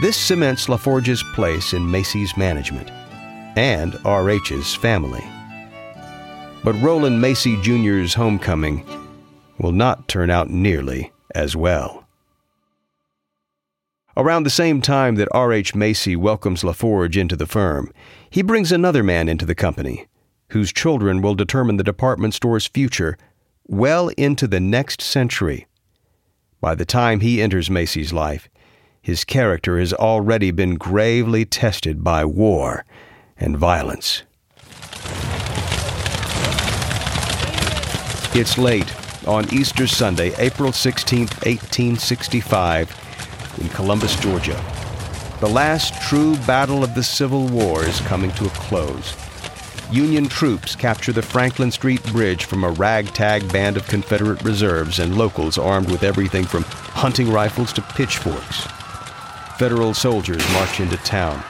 This 0.00 0.16
cements 0.16 0.68
LaForge's 0.68 1.22
place 1.34 1.72
in 1.72 1.90
Macy's 1.90 2.36
management 2.36 2.90
and 3.56 3.98
R.H.'s 4.04 4.74
family. 4.74 5.24
But 6.64 6.80
Roland 6.80 7.20
Macy 7.20 7.60
Jr.'s 7.62 8.14
homecoming 8.14 8.86
will 9.58 9.72
not 9.72 10.08
turn 10.08 10.30
out 10.30 10.50
nearly 10.50 11.12
as 11.34 11.56
well. 11.56 12.06
Around 14.16 14.42
the 14.42 14.50
same 14.50 14.82
time 14.82 15.14
that 15.16 15.28
R.H. 15.32 15.74
Macy 15.74 16.16
welcomes 16.16 16.62
LaForge 16.62 17.16
into 17.16 17.36
the 17.36 17.46
firm, 17.46 17.92
he 18.30 18.42
brings 18.42 18.72
another 18.72 19.04
man 19.04 19.28
into 19.28 19.46
the 19.46 19.54
company, 19.54 20.06
whose 20.50 20.72
children 20.72 21.22
will 21.22 21.34
determine 21.34 21.76
the 21.76 21.84
department 21.84 22.34
store's 22.34 22.66
future 22.66 23.16
well 23.66 24.08
into 24.16 24.46
the 24.46 24.60
next 24.60 25.02
century. 25.02 25.66
By 26.60 26.74
the 26.74 26.86
time 26.86 27.20
he 27.20 27.40
enters 27.40 27.70
Macy's 27.70 28.12
life, 28.12 28.48
his 29.00 29.24
character 29.24 29.78
has 29.78 29.92
already 29.92 30.50
been 30.50 30.74
gravely 30.74 31.44
tested 31.44 32.02
by 32.02 32.24
war 32.24 32.84
and 33.36 33.56
violence. 33.56 34.24
It's 38.34 38.58
late 38.58 38.92
on 39.26 39.52
Easter 39.52 39.86
Sunday, 39.86 40.34
April 40.38 40.72
16, 40.72 41.20
1865, 41.20 43.58
in 43.60 43.68
Columbus, 43.68 44.18
Georgia. 44.20 44.62
The 45.40 45.48
last 45.48 46.00
true 46.02 46.36
battle 46.38 46.82
of 46.82 46.94
the 46.94 47.02
Civil 47.02 47.46
War 47.48 47.84
is 47.84 48.00
coming 48.00 48.32
to 48.32 48.46
a 48.46 48.50
close. 48.50 49.14
Union 49.90 50.28
troops 50.28 50.76
capture 50.76 51.14
the 51.14 51.22
Franklin 51.22 51.70
Street 51.70 52.02
Bridge 52.12 52.44
from 52.44 52.62
a 52.62 52.70
ragtag 52.70 53.50
band 53.50 53.78
of 53.78 53.88
Confederate 53.88 54.42
reserves 54.42 54.98
and 54.98 55.16
locals 55.16 55.56
armed 55.56 55.90
with 55.90 56.02
everything 56.02 56.44
from 56.44 56.62
hunting 56.64 57.32
rifles 57.32 57.72
to 57.72 57.80
pitchforks. 57.80 58.66
Federal 59.56 59.94
soldiers 59.94 60.46
march 60.52 60.80
into 60.80 60.98
town. 60.98 61.40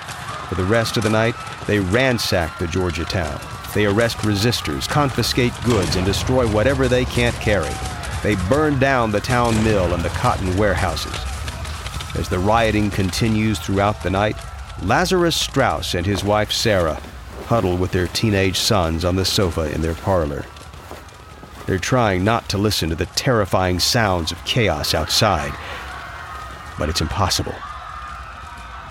For 0.48 0.54
the 0.54 0.64
rest 0.64 0.96
of 0.96 1.02
the 1.02 1.10
night, 1.10 1.34
they 1.66 1.80
ransack 1.80 2.56
the 2.60 2.68
Georgia 2.68 3.04
town. 3.04 3.40
They 3.74 3.86
arrest 3.86 4.18
resistors, 4.18 4.88
confiscate 4.88 5.52
goods, 5.64 5.96
and 5.96 6.06
destroy 6.06 6.46
whatever 6.46 6.86
they 6.86 7.06
can't 7.06 7.34
carry. 7.36 7.74
They 8.22 8.36
burn 8.48 8.78
down 8.78 9.10
the 9.10 9.20
town 9.20 9.62
mill 9.64 9.94
and 9.94 10.04
the 10.04 10.10
cotton 10.10 10.56
warehouses. 10.56 11.16
As 12.16 12.28
the 12.28 12.38
rioting 12.38 12.90
continues 12.90 13.58
throughout 13.58 14.00
the 14.04 14.10
night, 14.10 14.36
Lazarus 14.84 15.34
Straus 15.34 15.94
and 15.94 16.06
his 16.06 16.22
wife 16.22 16.52
Sarah 16.52 17.00
huddle 17.48 17.78
with 17.78 17.92
their 17.92 18.08
teenage 18.08 18.58
sons 18.58 19.06
on 19.06 19.16
the 19.16 19.24
sofa 19.24 19.72
in 19.74 19.80
their 19.80 19.94
parlor. 19.94 20.44
They're 21.66 21.78
trying 21.78 22.22
not 22.22 22.46
to 22.50 22.58
listen 22.58 22.90
to 22.90 22.94
the 22.94 23.06
terrifying 23.06 23.80
sounds 23.80 24.30
of 24.30 24.44
chaos 24.44 24.92
outside, 24.92 25.54
but 26.78 26.90
it's 26.90 27.00
impossible. 27.00 27.54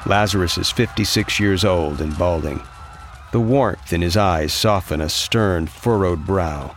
Lazarus 0.08 0.58
is 0.58 0.72
56 0.72 1.40
years 1.40 1.64
old 1.64 2.02
and 2.02 2.18
balding. 2.18 2.64
The 3.32 3.40
warmth 3.40 3.94
in 3.94 4.02
his 4.02 4.18
eyes 4.18 4.54
soften 4.54 5.02
a 5.02 5.10
stern, 5.10 5.68
furrowed 5.68 6.26
brow. 6.26 6.76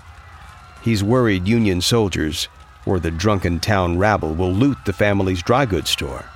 He's 0.83 1.03
worried 1.03 1.49
Union 1.49 1.81
soldiers 1.81 2.49
or 2.85 3.01
the 3.01 3.11
drunken 3.11 3.59
town 3.59 3.97
rabble 3.97 4.35
will 4.35 4.53
loot 4.53 4.77
the 4.85 4.93
family's 4.93 5.43
dry 5.43 5.65
goods 5.65 5.89
store. 5.89 6.27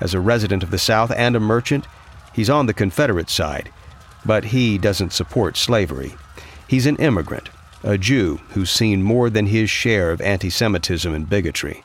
As 0.00 0.14
a 0.14 0.20
resident 0.20 0.62
of 0.62 0.70
the 0.70 0.78
South 0.78 1.10
and 1.10 1.34
a 1.34 1.40
merchant, 1.40 1.88
he's 2.32 2.50
on 2.50 2.66
the 2.66 2.74
Confederate 2.74 3.28
side 3.28 3.72
but 4.24 4.44
he 4.44 4.78
doesn't 4.78 5.12
support 5.12 5.56
slavery. 5.56 6.14
He's 6.68 6.86
an 6.86 6.96
immigrant, 6.96 7.50
a 7.82 7.98
Jew 7.98 8.40
who's 8.50 8.70
seen 8.70 9.02
more 9.02 9.28
than 9.28 9.46
his 9.46 9.70
share 9.70 10.10
of 10.10 10.20
anti 10.20 10.50
Semitism 10.50 11.12
and 11.12 11.28
bigotry. 11.28 11.84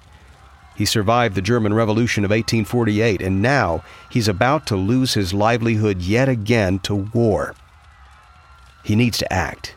He 0.75 0.86
survived 0.86 1.34
the 1.34 1.41
German 1.41 1.74
Revolution 1.74 2.24
of 2.24 2.29
1848, 2.29 3.22
and 3.22 3.41
now 3.41 3.84
he's 4.12 4.27
about 4.27 4.67
to 4.67 4.75
lose 4.75 5.15
his 5.15 5.34
livelihood 5.34 6.03
yet 6.03 6.29
again 6.29 6.77
to 6.79 6.96
war. 6.96 7.56
He 8.84 8.96
needs 8.96 9.17
to 9.17 9.34
act. 9.34 9.75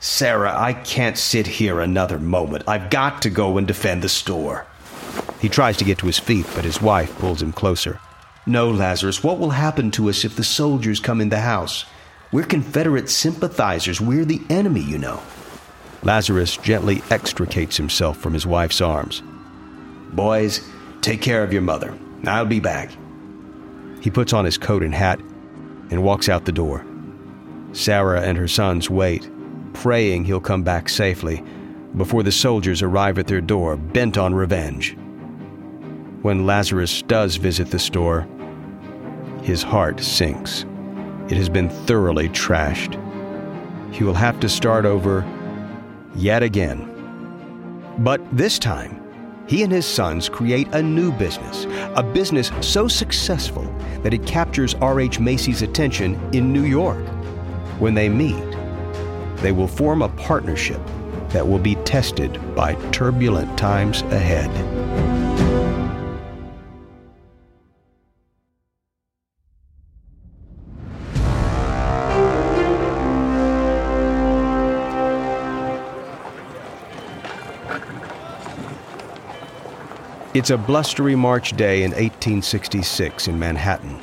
Sarah, 0.00 0.54
I 0.54 0.74
can't 0.74 1.16
sit 1.16 1.46
here 1.46 1.80
another 1.80 2.18
moment. 2.18 2.64
I've 2.68 2.90
got 2.90 3.22
to 3.22 3.30
go 3.30 3.56
and 3.56 3.66
defend 3.66 4.02
the 4.02 4.08
store. 4.10 4.66
He 5.40 5.48
tries 5.48 5.78
to 5.78 5.84
get 5.84 5.96
to 5.98 6.06
his 6.06 6.18
feet, 6.18 6.46
but 6.54 6.64
his 6.64 6.82
wife 6.82 7.18
pulls 7.18 7.40
him 7.40 7.52
closer. 7.52 7.98
No, 8.44 8.70
Lazarus, 8.70 9.24
what 9.24 9.38
will 9.38 9.50
happen 9.50 9.90
to 9.92 10.10
us 10.10 10.24
if 10.24 10.36
the 10.36 10.44
soldiers 10.44 11.00
come 11.00 11.22
in 11.22 11.30
the 11.30 11.40
house? 11.40 11.86
We're 12.34 12.42
Confederate 12.42 13.08
sympathizers. 13.08 14.00
We're 14.00 14.24
the 14.24 14.42
enemy, 14.50 14.80
you 14.80 14.98
know. 14.98 15.22
Lazarus 16.02 16.56
gently 16.56 17.00
extricates 17.08 17.76
himself 17.76 18.16
from 18.18 18.32
his 18.32 18.44
wife's 18.44 18.80
arms. 18.80 19.22
Boys, 20.10 20.68
take 21.00 21.22
care 21.22 21.44
of 21.44 21.52
your 21.52 21.62
mother. 21.62 21.96
I'll 22.26 22.44
be 22.44 22.58
back. 22.58 22.90
He 24.00 24.10
puts 24.10 24.32
on 24.32 24.44
his 24.44 24.58
coat 24.58 24.82
and 24.82 24.92
hat 24.92 25.20
and 25.92 26.02
walks 26.02 26.28
out 26.28 26.44
the 26.44 26.50
door. 26.50 26.84
Sarah 27.70 28.22
and 28.22 28.36
her 28.36 28.48
sons 28.48 28.90
wait, 28.90 29.30
praying 29.72 30.24
he'll 30.24 30.40
come 30.40 30.64
back 30.64 30.88
safely 30.88 31.40
before 31.96 32.24
the 32.24 32.32
soldiers 32.32 32.82
arrive 32.82 33.16
at 33.16 33.28
their 33.28 33.40
door, 33.40 33.76
bent 33.76 34.18
on 34.18 34.34
revenge. 34.34 34.96
When 36.22 36.46
Lazarus 36.46 37.00
does 37.02 37.36
visit 37.36 37.70
the 37.70 37.78
store, 37.78 38.26
his 39.44 39.62
heart 39.62 40.00
sinks. 40.00 40.64
It 41.28 41.36
has 41.36 41.48
been 41.48 41.70
thoroughly 41.70 42.28
trashed. 42.28 43.00
He 43.94 44.04
will 44.04 44.14
have 44.14 44.40
to 44.40 44.48
start 44.48 44.84
over 44.84 45.24
yet 46.14 46.42
again. 46.42 46.90
But 47.98 48.20
this 48.36 48.58
time, 48.58 49.00
he 49.46 49.62
and 49.62 49.72
his 49.72 49.86
sons 49.86 50.28
create 50.28 50.68
a 50.72 50.82
new 50.82 51.12
business, 51.12 51.66
a 51.96 52.02
business 52.02 52.50
so 52.60 52.88
successful 52.88 53.64
that 54.02 54.12
it 54.12 54.26
captures 54.26 54.74
R.H. 54.74 55.20
Macy's 55.20 55.62
attention 55.62 56.20
in 56.34 56.52
New 56.52 56.64
York. 56.64 57.06
When 57.78 57.94
they 57.94 58.08
meet, 58.08 58.44
they 59.36 59.52
will 59.52 59.68
form 59.68 60.02
a 60.02 60.08
partnership 60.10 60.80
that 61.28 61.46
will 61.46 61.58
be 61.58 61.74
tested 61.76 62.38
by 62.54 62.74
turbulent 62.90 63.56
times 63.58 64.02
ahead. 64.02 64.50
It's 80.44 80.50
a 80.50 80.58
blustery 80.58 81.16
March 81.16 81.56
day 81.56 81.84
in 81.84 81.92
1866 81.92 83.28
in 83.28 83.38
Manhattan. 83.38 83.98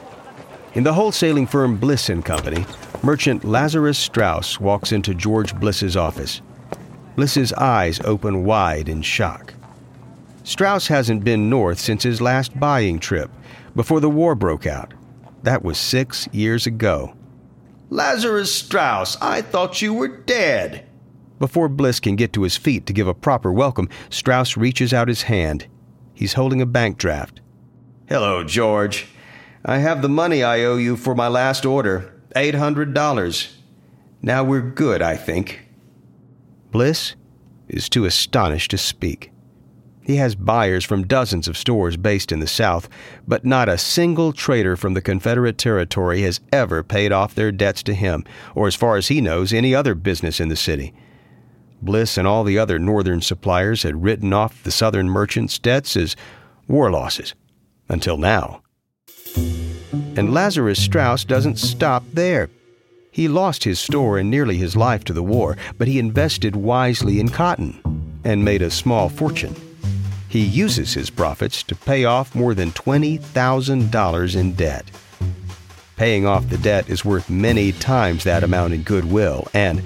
In 0.74 0.84
the 0.84 0.92
wholesaling 0.92 1.48
firm 1.48 1.78
Bliss 1.78 2.10
and 2.10 2.26
Company, 2.26 2.66
merchant 3.04 3.46
Lazarus 3.46 4.00
Straus 4.00 4.60
walks 4.60 4.92
into 4.92 5.14
George 5.14 5.54
Bliss's 5.60 5.96
office. 5.96 6.42
Bliss's 7.16 7.54
eyes 7.54 8.00
open 8.06 8.44
wide 8.44 8.90
in 8.90 9.04
shock. 9.04 9.54
Straus 10.44 10.88
hasn't 10.88 11.24
been 11.24 11.48
north 11.48 11.78
since 11.78 12.02
his 12.02 12.22
last 12.22 12.60
buying 12.60 12.98
trip, 12.98 13.30
before 13.76 14.00
the 14.00 14.10
war 14.10 14.34
broke 14.34 14.66
out. 14.66 14.96
That 15.44 15.62
was 15.62 15.78
six 15.78 16.28
years 16.32 16.66
ago. 16.66 17.14
Lazarus 17.92 18.52
Straus, 18.52 19.16
I 19.22 19.44
thought 19.44 19.84
you 19.84 19.94
were 19.94 20.08
dead. 20.08 20.88
Before 21.38 21.70
Bliss 21.70 22.00
can 22.00 22.16
get 22.16 22.34
to 22.34 22.42
his 22.42 22.58
feet 22.58 22.88
to 22.88 22.94
give 22.94 23.08
a 23.08 23.14
proper 23.14 23.54
welcome, 23.54 23.90
Straus 24.10 24.58
reaches 24.58 24.92
out 24.92 25.08
his 25.08 25.22
hand. 25.22 25.68
He's 26.22 26.34
holding 26.34 26.62
a 26.62 26.68
bank 26.68 27.00
draft. 27.00 27.42
Hello, 28.08 28.44
George. 28.44 29.08
I 29.66 29.80
have 29.80 30.04
the 30.04 30.08
money 30.08 30.44
I 30.44 30.64
owe 30.66 30.78
you 30.78 30.96
for 30.96 31.16
my 31.16 31.28
last 31.28 31.66
order 31.66 32.14
$800. 32.36 33.56
Now 34.22 34.44
we're 34.44 34.62
good, 34.62 35.02
I 35.02 35.16
think. 35.16 35.66
Bliss 36.70 37.16
is 37.68 37.90
too 37.90 38.06
astonished 38.06 38.70
to 38.70 38.78
speak. 38.78 39.32
He 40.04 40.18
has 40.18 40.36
buyers 40.36 40.86
from 40.86 41.08
dozens 41.08 41.48
of 41.48 41.58
stores 41.58 41.98
based 41.98 42.32
in 42.32 42.40
the 42.40 42.46
South, 42.46 42.88
but 43.28 43.44
not 43.44 43.68
a 43.68 43.76
single 43.80 44.32
trader 44.32 44.76
from 44.76 44.94
the 44.94 45.02
Confederate 45.02 45.58
territory 45.58 46.22
has 46.22 46.40
ever 46.54 46.84
paid 46.84 47.12
off 47.12 47.34
their 47.34 47.52
debts 47.52 47.82
to 47.82 47.96
him, 47.96 48.26
or 48.54 48.68
as 48.68 48.76
far 48.76 48.96
as 48.96 49.08
he 49.08 49.22
knows, 49.22 49.52
any 49.52 49.74
other 49.74 49.96
business 49.96 50.40
in 50.40 50.50
the 50.50 50.56
city. 50.56 50.94
Bliss 51.82 52.18
and 52.18 52.28
all 52.28 52.44
the 52.44 52.58
other 52.58 52.80
northern 52.80 53.22
suppliers 53.22 53.84
had 53.84 54.04
written 54.04 54.34
off 54.34 54.64
the 54.64 54.72
southern 54.72 55.10
merchants' 55.10 55.60
debts 55.60 55.98
as 55.98 56.16
war 56.68 56.92
losses. 56.92 57.34
Until 57.90 58.18
now. 58.18 58.62
And 60.16 60.34
Lazarus 60.34 60.82
Straus 60.82 61.26
doesn't 61.26 61.58
stop 61.58 62.04
there. 62.14 62.50
He 63.12 63.28
lost 63.28 63.66
his 63.66 63.80
store 63.80 64.18
and 64.18 64.30
nearly 64.30 64.58
his 64.58 64.76
life 64.76 65.04
to 65.06 65.14
the 65.14 65.24
war, 65.24 65.58
but 65.78 65.88
he 65.88 66.00
invested 66.00 66.56
wisely 66.56 67.20
in 67.20 67.30
cotton 67.30 67.82
and 68.24 68.46
made 68.46 68.62
a 68.62 68.72
small 68.72 69.10
fortune. 69.10 69.56
He 70.30 70.40
uses 70.40 70.94
his 70.94 71.10
profits 71.10 71.62
to 71.64 71.76
pay 71.76 72.06
off 72.06 72.34
more 72.34 72.54
than 72.54 72.72
$20,000 72.72 74.36
in 74.36 74.54
debt. 74.54 74.90
Paying 75.98 76.26
off 76.26 76.50
the 76.50 76.58
debt 76.58 76.90
is 76.90 77.04
worth 77.04 77.30
many 77.30 77.74
times 77.74 78.24
that 78.24 78.44
amount 78.44 78.74
in 78.74 78.84
goodwill 78.84 79.48
and, 79.54 79.84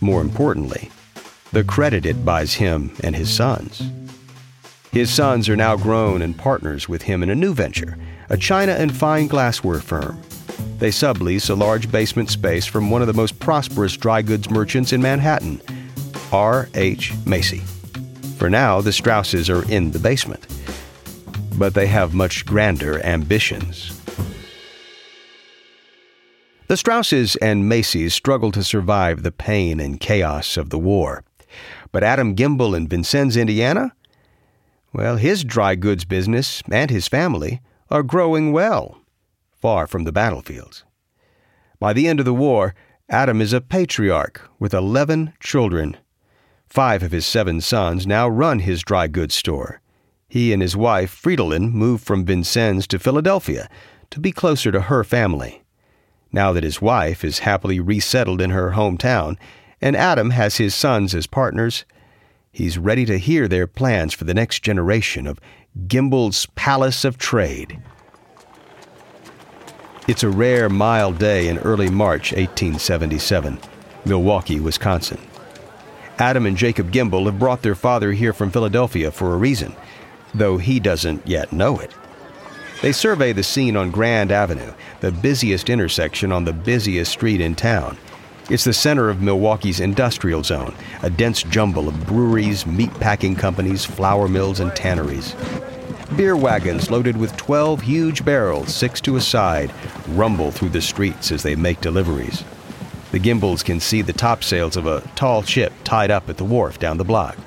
more 0.00 0.22
importantly, 0.22 0.90
the 1.54 1.62
credit 1.62 2.04
it 2.04 2.24
buys 2.24 2.54
him 2.54 2.90
and 3.04 3.14
his 3.14 3.32
sons. 3.32 3.80
His 4.90 5.08
sons 5.08 5.48
are 5.48 5.54
now 5.54 5.76
grown 5.76 6.20
and 6.20 6.36
partners 6.36 6.88
with 6.88 7.02
him 7.02 7.22
in 7.22 7.30
a 7.30 7.34
new 7.34 7.54
venture, 7.54 7.96
a 8.28 8.36
china 8.36 8.72
and 8.72 8.94
fine 8.94 9.28
glassware 9.28 9.78
firm. 9.78 10.20
They 10.78 10.88
sublease 10.88 11.48
a 11.48 11.54
large 11.54 11.92
basement 11.92 12.30
space 12.30 12.66
from 12.66 12.90
one 12.90 13.02
of 13.02 13.06
the 13.06 13.14
most 13.14 13.38
prosperous 13.38 13.96
dry 13.96 14.20
goods 14.20 14.50
merchants 14.50 14.92
in 14.92 15.00
Manhattan, 15.00 15.60
R.H. 16.32 17.12
Macy. 17.24 17.62
For 18.36 18.50
now, 18.50 18.80
the 18.80 18.92
Strauses 18.92 19.48
are 19.48 19.64
in 19.70 19.92
the 19.92 20.00
basement, 20.00 20.44
but 21.56 21.74
they 21.74 21.86
have 21.86 22.14
much 22.14 22.44
grander 22.44 23.00
ambitions. 23.06 24.00
The 26.66 26.76
Strauses 26.76 27.36
and 27.36 27.70
Macys 27.70 28.10
struggle 28.10 28.50
to 28.50 28.64
survive 28.64 29.22
the 29.22 29.30
pain 29.30 29.78
and 29.78 30.00
chaos 30.00 30.56
of 30.56 30.70
the 30.70 30.78
war. 30.80 31.22
But 31.92 32.04
Adam 32.04 32.34
Gimbel 32.34 32.76
in 32.76 32.88
Vincennes, 32.88 33.36
Indiana? 33.36 33.94
Well, 34.92 35.16
his 35.16 35.44
dry 35.44 35.74
goods 35.74 36.04
business 36.04 36.62
and 36.70 36.90
his 36.90 37.08
family 37.08 37.60
are 37.90 38.02
growing 38.02 38.52
well, 38.52 38.98
far 39.52 39.86
from 39.86 40.04
the 40.04 40.12
battlefields. 40.12 40.84
By 41.78 41.92
the 41.92 42.08
end 42.08 42.20
of 42.20 42.26
the 42.26 42.34
war, 42.34 42.74
Adam 43.08 43.40
is 43.40 43.52
a 43.52 43.60
patriarch 43.60 44.48
with 44.58 44.72
11 44.72 45.34
children 45.40 45.96
Five 46.74 47.04
of 47.04 47.12
his 47.12 47.24
seven 47.24 47.60
sons 47.60 48.04
now 48.04 48.28
run 48.28 48.58
his 48.58 48.82
dry 48.82 49.06
goods 49.06 49.36
store. 49.36 49.80
He 50.28 50.52
and 50.52 50.60
his 50.60 50.76
wife, 50.76 51.16
Fridolin, 51.22 51.70
moved 51.70 52.04
from 52.04 52.24
Vincennes 52.24 52.88
to 52.88 52.98
Philadelphia 52.98 53.68
to 54.10 54.18
be 54.18 54.32
closer 54.32 54.72
to 54.72 54.80
her 54.80 55.04
family. 55.04 55.62
Now 56.32 56.52
that 56.52 56.64
his 56.64 56.82
wife 56.82 57.22
is 57.22 57.38
happily 57.40 57.78
resettled 57.78 58.40
in 58.40 58.50
her 58.50 58.72
hometown 58.72 59.36
and 59.84 59.94
Adam 59.96 60.30
has 60.30 60.56
his 60.56 60.74
sons 60.74 61.14
as 61.14 61.26
partners, 61.26 61.84
he's 62.50 62.78
ready 62.78 63.04
to 63.04 63.18
hear 63.18 63.46
their 63.46 63.66
plans 63.66 64.14
for 64.14 64.24
the 64.24 64.32
next 64.32 64.60
generation 64.60 65.26
of 65.26 65.38
Gimbel's 65.86 66.46
Palace 66.54 67.04
of 67.04 67.18
Trade. 67.18 67.78
It's 70.08 70.22
a 70.22 70.30
rare, 70.30 70.70
mild 70.70 71.18
day 71.18 71.48
in 71.48 71.58
early 71.58 71.90
March 71.90 72.32
1877, 72.32 73.58
Milwaukee, 74.06 74.58
Wisconsin. 74.58 75.20
Adam 76.18 76.46
and 76.46 76.56
Jacob 76.56 76.90
Gimbel 76.90 77.26
have 77.26 77.38
brought 77.38 77.60
their 77.60 77.74
father 77.74 78.12
here 78.12 78.32
from 78.32 78.50
Philadelphia 78.50 79.10
for 79.10 79.34
a 79.34 79.36
reason, 79.36 79.76
though 80.32 80.56
he 80.56 80.80
doesn't 80.80 81.26
yet 81.26 81.52
know 81.52 81.78
it. 81.78 81.90
They 82.80 82.92
survey 82.92 83.32
the 83.32 83.42
scene 83.42 83.76
on 83.76 83.90
Grand 83.90 84.32
Avenue, 84.32 84.72
the 85.00 85.12
busiest 85.12 85.68
intersection 85.68 86.32
on 86.32 86.46
the 86.46 86.54
busiest 86.54 87.12
street 87.12 87.42
in 87.42 87.54
town. 87.54 87.98
It's 88.50 88.64
the 88.64 88.74
center 88.74 89.08
of 89.08 89.22
Milwaukee's 89.22 89.80
industrial 89.80 90.42
zone, 90.42 90.74
a 91.02 91.08
dense 91.08 91.42
jumble 91.44 91.88
of 91.88 92.06
breweries, 92.06 92.66
meat 92.66 92.92
packing 93.00 93.36
companies, 93.36 93.86
flour 93.86 94.28
mills, 94.28 94.60
and 94.60 94.76
tanneries. 94.76 95.34
Beer 96.14 96.36
wagons 96.36 96.90
loaded 96.90 97.16
with 97.16 97.34
12 97.38 97.80
huge 97.80 98.22
barrels, 98.22 98.74
six 98.74 99.00
to 99.00 99.16
a 99.16 99.20
side, 99.22 99.72
rumble 100.08 100.50
through 100.50 100.68
the 100.68 100.82
streets 100.82 101.32
as 101.32 101.42
they 101.42 101.56
make 101.56 101.80
deliveries. 101.80 102.44
The 103.12 103.18
Gimbels 103.18 103.64
can 103.64 103.80
see 103.80 104.02
the 104.02 104.12
topsails 104.12 104.76
of 104.76 104.86
a 104.86 105.00
tall 105.16 105.42
ship 105.42 105.72
tied 105.82 106.10
up 106.10 106.28
at 106.28 106.36
the 106.36 106.44
wharf 106.44 106.78
down 106.78 106.98
the 106.98 107.04
block. 107.04 107.38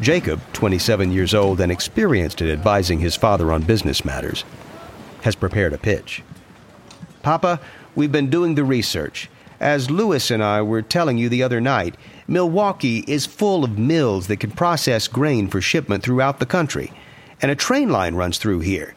Jacob, 0.00 0.40
27 0.54 1.12
years 1.12 1.34
old 1.34 1.60
and 1.60 1.70
experienced 1.70 2.42
in 2.42 2.50
advising 2.50 2.98
his 2.98 3.14
father 3.14 3.52
on 3.52 3.62
business 3.62 4.04
matters, 4.04 4.44
has 5.22 5.36
prepared 5.36 5.72
a 5.72 5.78
pitch. 5.78 6.24
Papa, 7.22 7.60
we've 7.94 8.10
been 8.10 8.28
doing 8.28 8.56
the 8.56 8.64
research. 8.64 9.28
As 9.60 9.90
Lewis 9.90 10.30
and 10.30 10.42
I 10.42 10.62
were 10.62 10.80
telling 10.80 11.18
you 11.18 11.28
the 11.28 11.42
other 11.42 11.60
night, 11.60 11.94
Milwaukee 12.26 13.04
is 13.06 13.26
full 13.26 13.62
of 13.62 13.78
mills 13.78 14.26
that 14.28 14.38
can 14.38 14.52
process 14.52 15.06
grain 15.06 15.48
for 15.48 15.60
shipment 15.60 16.02
throughout 16.02 16.38
the 16.38 16.46
country, 16.46 16.90
and 17.42 17.50
a 17.50 17.54
train 17.54 17.90
line 17.90 18.14
runs 18.14 18.38
through 18.38 18.60
here. 18.60 18.94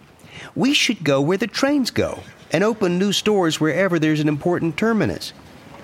We 0.56 0.74
should 0.74 1.04
go 1.04 1.20
where 1.20 1.38
the 1.38 1.48
trains 1.48 1.92
go 1.92 2.22
and 2.54 2.64
open 2.64 2.98
new 2.98 3.12
stores 3.12 3.60
wherever 3.60 4.00
there's 4.00 4.22
an 4.22 4.30
important 4.30 4.78
terminus. 4.78 5.34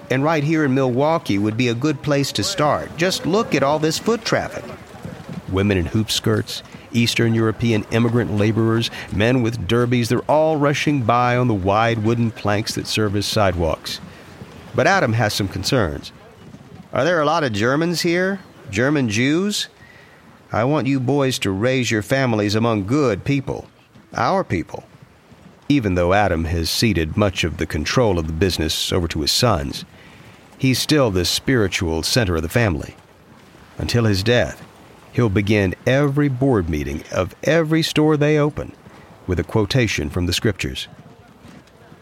And 0.09 0.23
right 0.23 0.45
here 0.45 0.63
in 0.63 0.73
Milwaukee 0.73 1.37
would 1.37 1.57
be 1.57 1.67
a 1.67 1.75
good 1.75 2.01
place 2.01 2.31
to 2.31 2.43
start. 2.43 2.95
Just 2.95 3.25
look 3.25 3.53
at 3.53 3.63
all 3.63 3.79
this 3.79 3.99
foot 3.99 4.23
traffic. 4.23 4.63
Women 5.51 5.77
in 5.77 5.87
hoop 5.87 6.09
skirts, 6.09 6.63
Eastern 6.93 7.33
European 7.33 7.85
immigrant 7.91 8.37
laborers, 8.37 8.89
men 9.11 9.41
with 9.41 9.67
derbies, 9.67 10.07
they're 10.07 10.19
all 10.31 10.55
rushing 10.55 11.03
by 11.03 11.35
on 11.35 11.49
the 11.49 11.53
wide 11.53 12.05
wooden 12.05 12.31
planks 12.31 12.75
that 12.75 12.87
serve 12.87 13.17
as 13.17 13.25
sidewalks. 13.25 13.99
But 14.75 14.87
Adam 14.87 15.13
has 15.13 15.33
some 15.33 15.47
concerns. 15.47 16.11
Are 16.93 17.03
there 17.03 17.21
a 17.21 17.25
lot 17.25 17.43
of 17.43 17.53
Germans 17.53 18.01
here? 18.01 18.39
German 18.71 19.09
Jews? 19.09 19.67
I 20.51 20.63
want 20.63 20.87
you 20.87 20.99
boys 20.99 21.37
to 21.39 21.51
raise 21.51 21.91
your 21.91 22.01
families 22.01 22.55
among 22.55 22.87
good 22.87 23.23
people, 23.23 23.67
our 24.15 24.43
people. 24.43 24.83
Even 25.67 25.93
though 25.93 26.13
Adam 26.13 26.45
has 26.45 26.69
ceded 26.69 27.15
much 27.15 27.43
of 27.43 27.57
the 27.57 27.67
control 27.67 28.17
of 28.17 28.25
the 28.25 28.33
business 28.33 28.91
over 28.91 29.07
to 29.07 29.21
his 29.21 29.31
sons, 29.31 29.85
he's 30.57 30.79
still 30.79 31.11
the 31.11 31.25
spiritual 31.25 32.01
center 32.01 32.37
of 32.37 32.41
the 32.41 32.49
family. 32.49 32.95
Until 33.77 34.05
his 34.05 34.23
death, 34.23 34.65
he'll 35.13 35.29
begin 35.29 35.75
every 35.85 36.27
board 36.27 36.69
meeting 36.69 37.03
of 37.11 37.35
every 37.43 37.83
store 37.83 38.17
they 38.17 38.37
open 38.37 38.73
with 39.27 39.39
a 39.39 39.43
quotation 39.43 40.09
from 40.09 40.25
the 40.25 40.33
scriptures. 40.33 40.87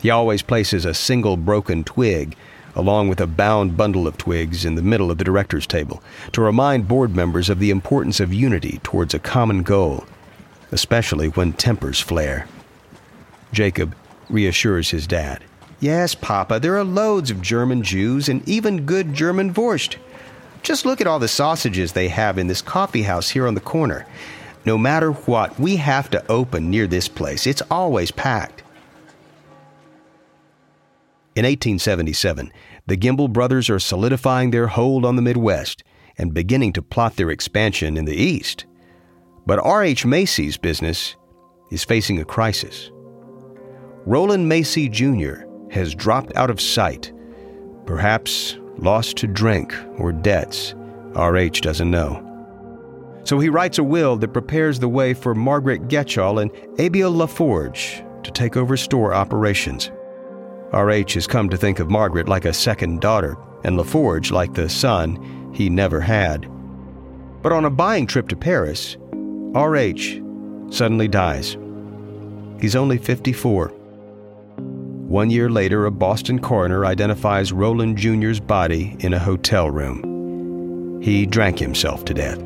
He 0.02 0.10
always 0.10 0.42
places 0.42 0.86
a 0.86 0.94
single 0.94 1.36
broken 1.36 1.84
twig 1.84 2.38
along 2.78 3.10
with 3.10 3.20
a 3.20 3.28
bound 3.28 3.76
bundle 3.76 4.08
of 4.08 4.18
twigs 4.18 4.64
in 4.64 4.76
the 4.76 4.82
middle 4.84 5.10
of 5.10 5.18
the 5.18 5.24
director's 5.24 5.66
table 5.66 6.02
to 6.32 6.42
remind 6.42 6.88
board 6.88 7.16
members 7.16 7.50
of 7.50 7.58
the 7.58 7.72
importance 7.72 8.20
of 8.20 8.32
unity 8.32 8.80
towards 8.84 9.16
a 9.16 9.20
common 9.20 9.64
goal, 9.64 10.06
especially 10.72 11.28
when 11.30 11.52
tempers 11.54 12.00
flare. 12.00 12.48
Jacob 13.52 13.96
reassures 14.30 14.92
his 14.92 15.08
dad. 15.08 15.44
Yes, 15.80 16.14
Papa, 16.14 16.60
there 16.60 16.78
are 16.78 16.84
loads 16.84 17.32
of 17.32 17.42
German 17.42 17.82
Jews 17.82 18.30
and 18.30 18.48
even 18.48 18.86
good 18.86 19.14
German 19.14 19.54
Wurst. 19.54 19.98
Just 20.62 20.86
look 20.86 21.02
at 21.02 21.08
all 21.08 21.20
the 21.20 21.28
sausages 21.28 21.94
they 21.94 22.10
have 22.10 22.38
in 22.38 22.46
this 22.46 22.62
coffee 22.62 23.04
house 23.04 23.30
here 23.30 23.48
on 23.48 23.56
the 23.56 23.60
corner. 23.60 24.06
No 24.66 24.78
matter 24.78 25.12
what, 25.12 25.60
we 25.60 25.78
have 25.78 26.10
to 26.12 26.24
open 26.30 26.70
near 26.70 26.86
this 26.86 27.08
place. 27.08 27.48
It's 27.48 27.62
always 27.72 28.12
packed. 28.12 28.64
In 31.38 31.46
1877, 31.46 32.52
the 32.88 32.98
Gimbel 32.98 33.32
brothers 33.32 33.70
are 33.70 33.78
solidifying 33.78 34.50
their 34.50 34.66
hold 34.66 35.06
on 35.06 35.18
the 35.18 35.22
Midwest 35.22 35.84
and 36.18 36.34
beginning 36.34 36.74
to 36.74 36.82
plot 36.82 37.16
their 37.16 37.30
expansion 37.30 37.96
in 37.96 38.06
the 38.06 38.16
East. 38.16 38.66
But 39.46 39.60
R.H. 39.60 40.04
Macy's 40.04 40.58
business 40.58 41.16
is 41.70 41.84
facing 41.84 42.20
a 42.20 42.26
crisis. 42.26 42.90
Roland 44.08 44.50
Macy 44.50 44.90
Jr 44.90 45.44
has 45.70 45.94
dropped 45.94 46.36
out 46.36 46.50
of 46.50 46.60
sight, 46.60 47.14
perhaps 47.86 48.58
lost 48.78 49.18
to 49.18 49.28
drink 49.28 49.76
or 50.00 50.12
debts. 50.12 50.74
R.H. 51.14 51.62
doesn't 51.62 51.92
know. 51.92 52.24
So 53.26 53.38
he 53.38 53.50
writes 53.50 53.78
a 53.78 53.84
will 53.84 54.16
that 54.18 54.34
prepares 54.34 54.80
the 54.80 54.90
way 54.90 55.14
for 55.14 55.36
Margaret 55.36 55.88
Getchell 55.88 56.42
and 56.42 56.50
Abiel 56.80 57.14
LaForge 57.14 58.24
to 58.24 58.32
take 58.32 58.58
over 58.58 58.76
store 58.76 59.14
operations. 59.14 59.92
R.H. 60.74 61.14
has 61.14 61.28
come 61.28 61.50
to 61.50 61.58
think 61.58 61.80
of 61.80 61.90
Margaret 61.90 62.28
like 62.28 62.46
a 62.46 62.54
second 62.54 63.02
daughter, 63.02 63.38
and 63.64 63.78
LaForge 63.78 64.32
like 64.32 64.54
the 64.54 64.70
son 64.70 65.52
he 65.54 65.70
never 65.70 66.02
had. 66.02 66.48
But 67.42 67.52
on 67.52 67.66
a 67.66 67.70
buying 67.70 68.08
trip 68.08 68.28
to 68.30 68.36
Paris, 68.36 68.98
R.H. 69.56 70.22
suddenly 70.70 71.08
dies. 71.08 71.58
He's 72.60 72.76
only 72.76 72.98
54. 72.98 73.70
One 75.08 75.30
year 75.30 75.50
later, 75.50 75.86
a 75.86 75.92
Boston 75.92 76.40
coroner 76.40 76.86
identifies 76.86 77.54
Roland 77.54 77.98
Jr.'s 77.98 78.42
body 78.42 78.98
in 79.00 79.14
a 79.14 79.20
hotel 79.20 79.72
room. 79.72 81.02
He 81.02 81.26
drank 81.26 81.60
himself 81.60 82.04
to 82.06 82.14
death. 82.14 82.40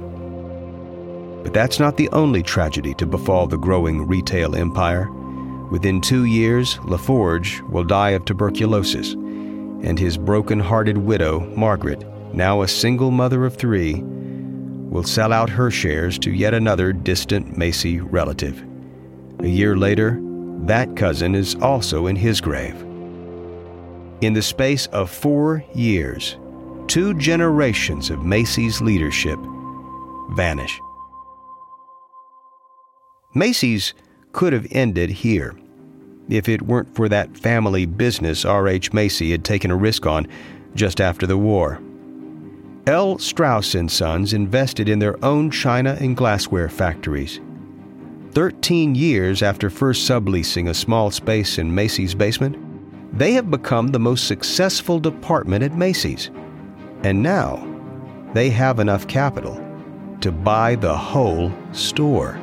But 1.44 1.54
that's 1.54 1.80
not 1.80 1.98
the 1.98 2.10
only 2.10 2.44
tragedy 2.44 2.94
to 2.96 3.08
befall 3.08 3.48
the 3.48 3.58
growing 3.58 4.06
retail 4.06 4.56
empire. 4.56 5.10
Within 5.72 6.02
two 6.02 6.26
years, 6.26 6.76
LaForge 6.80 7.62
will 7.70 7.86
die 7.86 8.10
of 8.10 8.26
tuberculosis, 8.26 9.14
and 9.14 9.98
his 9.98 10.18
broken 10.18 10.60
hearted 10.60 10.98
widow, 10.98 11.40
Margaret, 11.56 12.04
now 12.34 12.62
a 12.62 12.68
single 12.68 13.10
mother 13.10 13.46
of 13.46 13.56
three, 13.56 14.02
will 14.04 15.06
sell 15.06 15.32
out 15.32 15.50
her 15.50 15.72
shares 15.72 16.20
to 16.20 16.32
yet 16.32 16.54
another 16.54 16.92
distant 16.92 17.58
Macy 17.58 18.02
relative. 18.02 18.62
A 19.40 19.48
year 19.48 19.78
later, 19.78 20.20
that 20.66 20.98
cousin 20.98 21.36
is 21.36 21.56
also 21.56 22.08
in 22.08 22.18
his 22.18 22.42
grave. 22.42 22.76
In 24.20 24.34
the 24.34 24.42
space 24.42 24.88
of 24.88 25.10
four 25.10 25.64
years, 25.74 26.38
two 26.88 27.14
generations 27.14 28.10
of 28.10 28.26
Macy's 28.26 28.82
leadership 28.82 29.40
vanish. 30.32 30.82
Macy's 33.34 33.94
could 34.34 34.52
have 34.52 34.68
ended 34.72 35.10
here 35.10 35.56
if 36.32 36.50
it 36.50 36.62
weren't 36.62 36.96
for 36.96 37.10
that 37.10 37.38
family 37.38 37.86
business 37.86 38.46
R.H. 38.46 38.94
Macy 38.94 39.32
had 39.32 39.44
taken 39.44 39.72
a 39.72 39.76
risk 39.76 40.06
on 40.06 40.28
just 40.76 41.02
after 41.02 41.28
the 41.28 41.38
war. 41.38 41.82
L. 42.88 43.20
Straus 43.20 43.76
& 43.82 43.88
Sons 43.90 44.34
invested 44.34 44.90
in 44.90 45.00
their 45.00 45.24
own 45.24 45.52
china 45.52 45.96
and 46.00 46.18
glassware 46.18 46.70
factories. 46.70 47.40
Thirteen 48.32 48.96
years 48.96 49.44
after 49.44 49.70
first 49.70 50.10
subleasing 50.10 50.70
a 50.70 50.74
small 50.74 51.12
space 51.12 51.58
in 51.58 51.76
Macy's 51.76 52.16
basement, 52.16 52.58
they 53.18 53.34
have 53.34 53.52
become 53.52 53.90
the 53.90 54.00
most 54.00 54.28
successful 54.28 55.00
department 55.00 55.64
at 55.64 55.76
Macy's. 55.76 56.32
And 57.04 57.22
now, 57.22 57.68
they 58.34 58.50
have 58.50 58.80
enough 58.80 59.08
capital 59.08 59.62
to 60.22 60.32
buy 60.32 60.76
the 60.76 60.96
whole 60.96 61.52
store. 61.74 62.40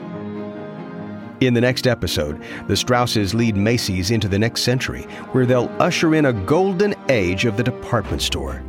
In 1.41 1.55
the 1.55 1.61
next 1.61 1.87
episode, 1.87 2.43
the 2.67 2.77
Strauses 2.77 3.33
lead 3.33 3.57
Macy's 3.57 4.11
into 4.11 4.27
the 4.27 4.41
next 4.41 4.63
century, 4.63 5.03
where 5.31 5.47
they'll 5.47 5.71
usher 5.79 6.17
in 6.17 6.27
a 6.27 6.33
golden 6.33 6.97
age 7.09 7.45
of 7.45 7.57
the 7.57 7.63
department 7.63 8.23
store. 8.23 8.61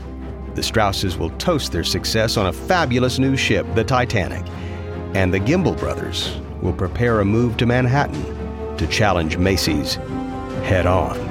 The 0.54 0.62
Strauses 0.62 1.18
will 1.18 1.32
toast 1.32 1.72
their 1.72 1.84
success 1.84 2.38
on 2.38 2.46
a 2.46 2.54
fabulous 2.54 3.18
new 3.18 3.36
ship, 3.36 3.66
the 3.74 3.84
Titanic. 3.84 4.46
And 5.16 5.34
the 5.34 5.40
Gimbel 5.40 5.80
brothers 5.80 6.38
will 6.62 6.74
prepare 6.74 7.22
a 7.22 7.26
move 7.26 7.58
to 7.58 7.66
Manhattan 7.66 8.78
to 8.78 8.86
challenge 8.86 9.38
Macy's 9.38 9.96
head 10.64 10.86
on. 10.86 11.29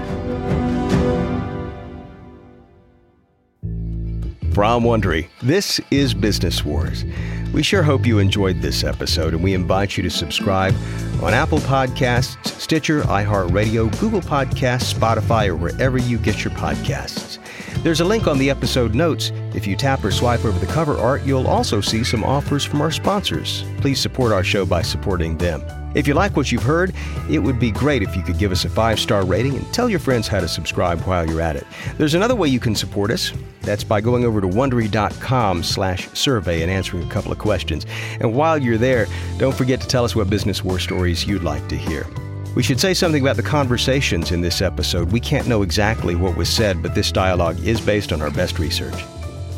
From 4.58 4.82
Wondery, 4.82 5.28
this 5.40 5.80
is 5.92 6.14
Business 6.14 6.64
Wars. 6.64 7.04
We 7.52 7.62
sure 7.62 7.84
hope 7.84 8.04
you 8.04 8.18
enjoyed 8.18 8.60
this 8.60 8.82
episode, 8.82 9.32
and 9.32 9.40
we 9.40 9.54
invite 9.54 9.96
you 9.96 10.02
to 10.02 10.10
subscribe 10.10 10.74
on 11.22 11.32
Apple 11.32 11.60
Podcasts, 11.60 12.44
Stitcher, 12.60 13.02
iHeartRadio, 13.02 13.96
Google 14.00 14.20
Podcasts, 14.20 14.92
Spotify, 14.92 15.46
or 15.46 15.54
wherever 15.54 15.96
you 15.96 16.18
get 16.18 16.42
your 16.42 16.52
podcasts. 16.54 17.38
There's 17.88 18.00
a 18.00 18.04
link 18.04 18.26
on 18.26 18.36
the 18.36 18.50
episode 18.50 18.94
notes. 18.94 19.32
If 19.54 19.66
you 19.66 19.74
tap 19.74 20.04
or 20.04 20.10
swipe 20.10 20.44
over 20.44 20.58
the 20.58 20.70
cover 20.70 20.98
art, 20.98 21.24
you'll 21.24 21.46
also 21.46 21.80
see 21.80 22.04
some 22.04 22.22
offers 22.22 22.62
from 22.62 22.82
our 22.82 22.90
sponsors. 22.90 23.64
Please 23.78 23.98
support 23.98 24.30
our 24.30 24.44
show 24.44 24.66
by 24.66 24.82
supporting 24.82 25.38
them. 25.38 25.64
If 25.94 26.06
you 26.06 26.12
like 26.12 26.36
what 26.36 26.52
you've 26.52 26.62
heard, 26.62 26.92
it 27.30 27.38
would 27.38 27.58
be 27.58 27.70
great 27.70 28.02
if 28.02 28.14
you 28.14 28.22
could 28.22 28.36
give 28.36 28.52
us 28.52 28.66
a 28.66 28.68
five 28.68 29.00
star 29.00 29.24
rating 29.24 29.56
and 29.56 29.72
tell 29.72 29.88
your 29.88 30.00
friends 30.00 30.28
how 30.28 30.38
to 30.38 30.48
subscribe 30.48 31.00
while 31.04 31.26
you're 31.26 31.40
at 31.40 31.56
it. 31.56 31.66
There's 31.96 32.12
another 32.12 32.34
way 32.34 32.48
you 32.48 32.60
can 32.60 32.74
support 32.74 33.10
us. 33.10 33.32
That's 33.62 33.84
by 33.84 34.02
going 34.02 34.26
over 34.26 34.42
to 34.42 34.46
wondery.com 34.46 35.62
slash 35.62 36.10
survey 36.10 36.60
and 36.60 36.70
answering 36.70 37.04
a 37.04 37.10
couple 37.10 37.32
of 37.32 37.38
questions. 37.38 37.86
And 38.20 38.34
while 38.34 38.58
you're 38.58 38.76
there, 38.76 39.06
don't 39.38 39.54
forget 39.54 39.80
to 39.80 39.86
tell 39.86 40.04
us 40.04 40.14
what 40.14 40.28
business 40.28 40.62
war 40.62 40.78
stories 40.78 41.26
you'd 41.26 41.42
like 41.42 41.66
to 41.68 41.76
hear. 41.78 42.06
We 42.58 42.64
should 42.64 42.80
say 42.80 42.92
something 42.92 43.22
about 43.22 43.36
the 43.36 43.44
conversations 43.44 44.32
in 44.32 44.40
this 44.40 44.60
episode. 44.60 45.12
We 45.12 45.20
can't 45.20 45.46
know 45.46 45.62
exactly 45.62 46.16
what 46.16 46.36
was 46.36 46.48
said, 46.48 46.82
but 46.82 46.92
this 46.92 47.12
dialogue 47.12 47.60
is 47.60 47.80
based 47.80 48.12
on 48.12 48.20
our 48.20 48.32
best 48.32 48.58
research. 48.58 49.00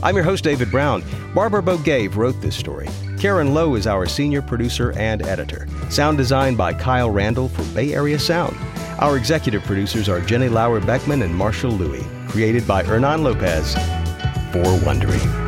I'm 0.02 0.14
your 0.14 0.22
host, 0.22 0.44
David 0.44 0.70
Brown. 0.70 1.02
Barbara 1.34 1.62
Bogaev 1.62 2.14
wrote 2.14 2.38
this 2.42 2.54
story. 2.54 2.90
Karen 3.18 3.54
Lowe 3.54 3.74
is 3.74 3.86
our 3.86 4.04
senior 4.04 4.42
producer 4.42 4.92
and 4.98 5.22
editor. 5.22 5.66
Sound 5.88 6.18
design 6.18 6.56
by 6.56 6.74
Kyle 6.74 7.10
Randall 7.10 7.48
for 7.48 7.64
Bay 7.74 7.94
Area 7.94 8.18
Sound. 8.18 8.54
Our 8.98 9.16
executive 9.16 9.62
producers 9.62 10.10
are 10.10 10.20
Jenny 10.20 10.50
Lauer 10.50 10.78
Beckman 10.78 11.22
and 11.22 11.34
Marshall 11.34 11.72
Lewy. 11.72 12.04
Created 12.28 12.68
by 12.68 12.84
Hernan 12.84 13.24
Lopez 13.24 13.72
for 14.52 14.78
Wondery. 14.84 15.39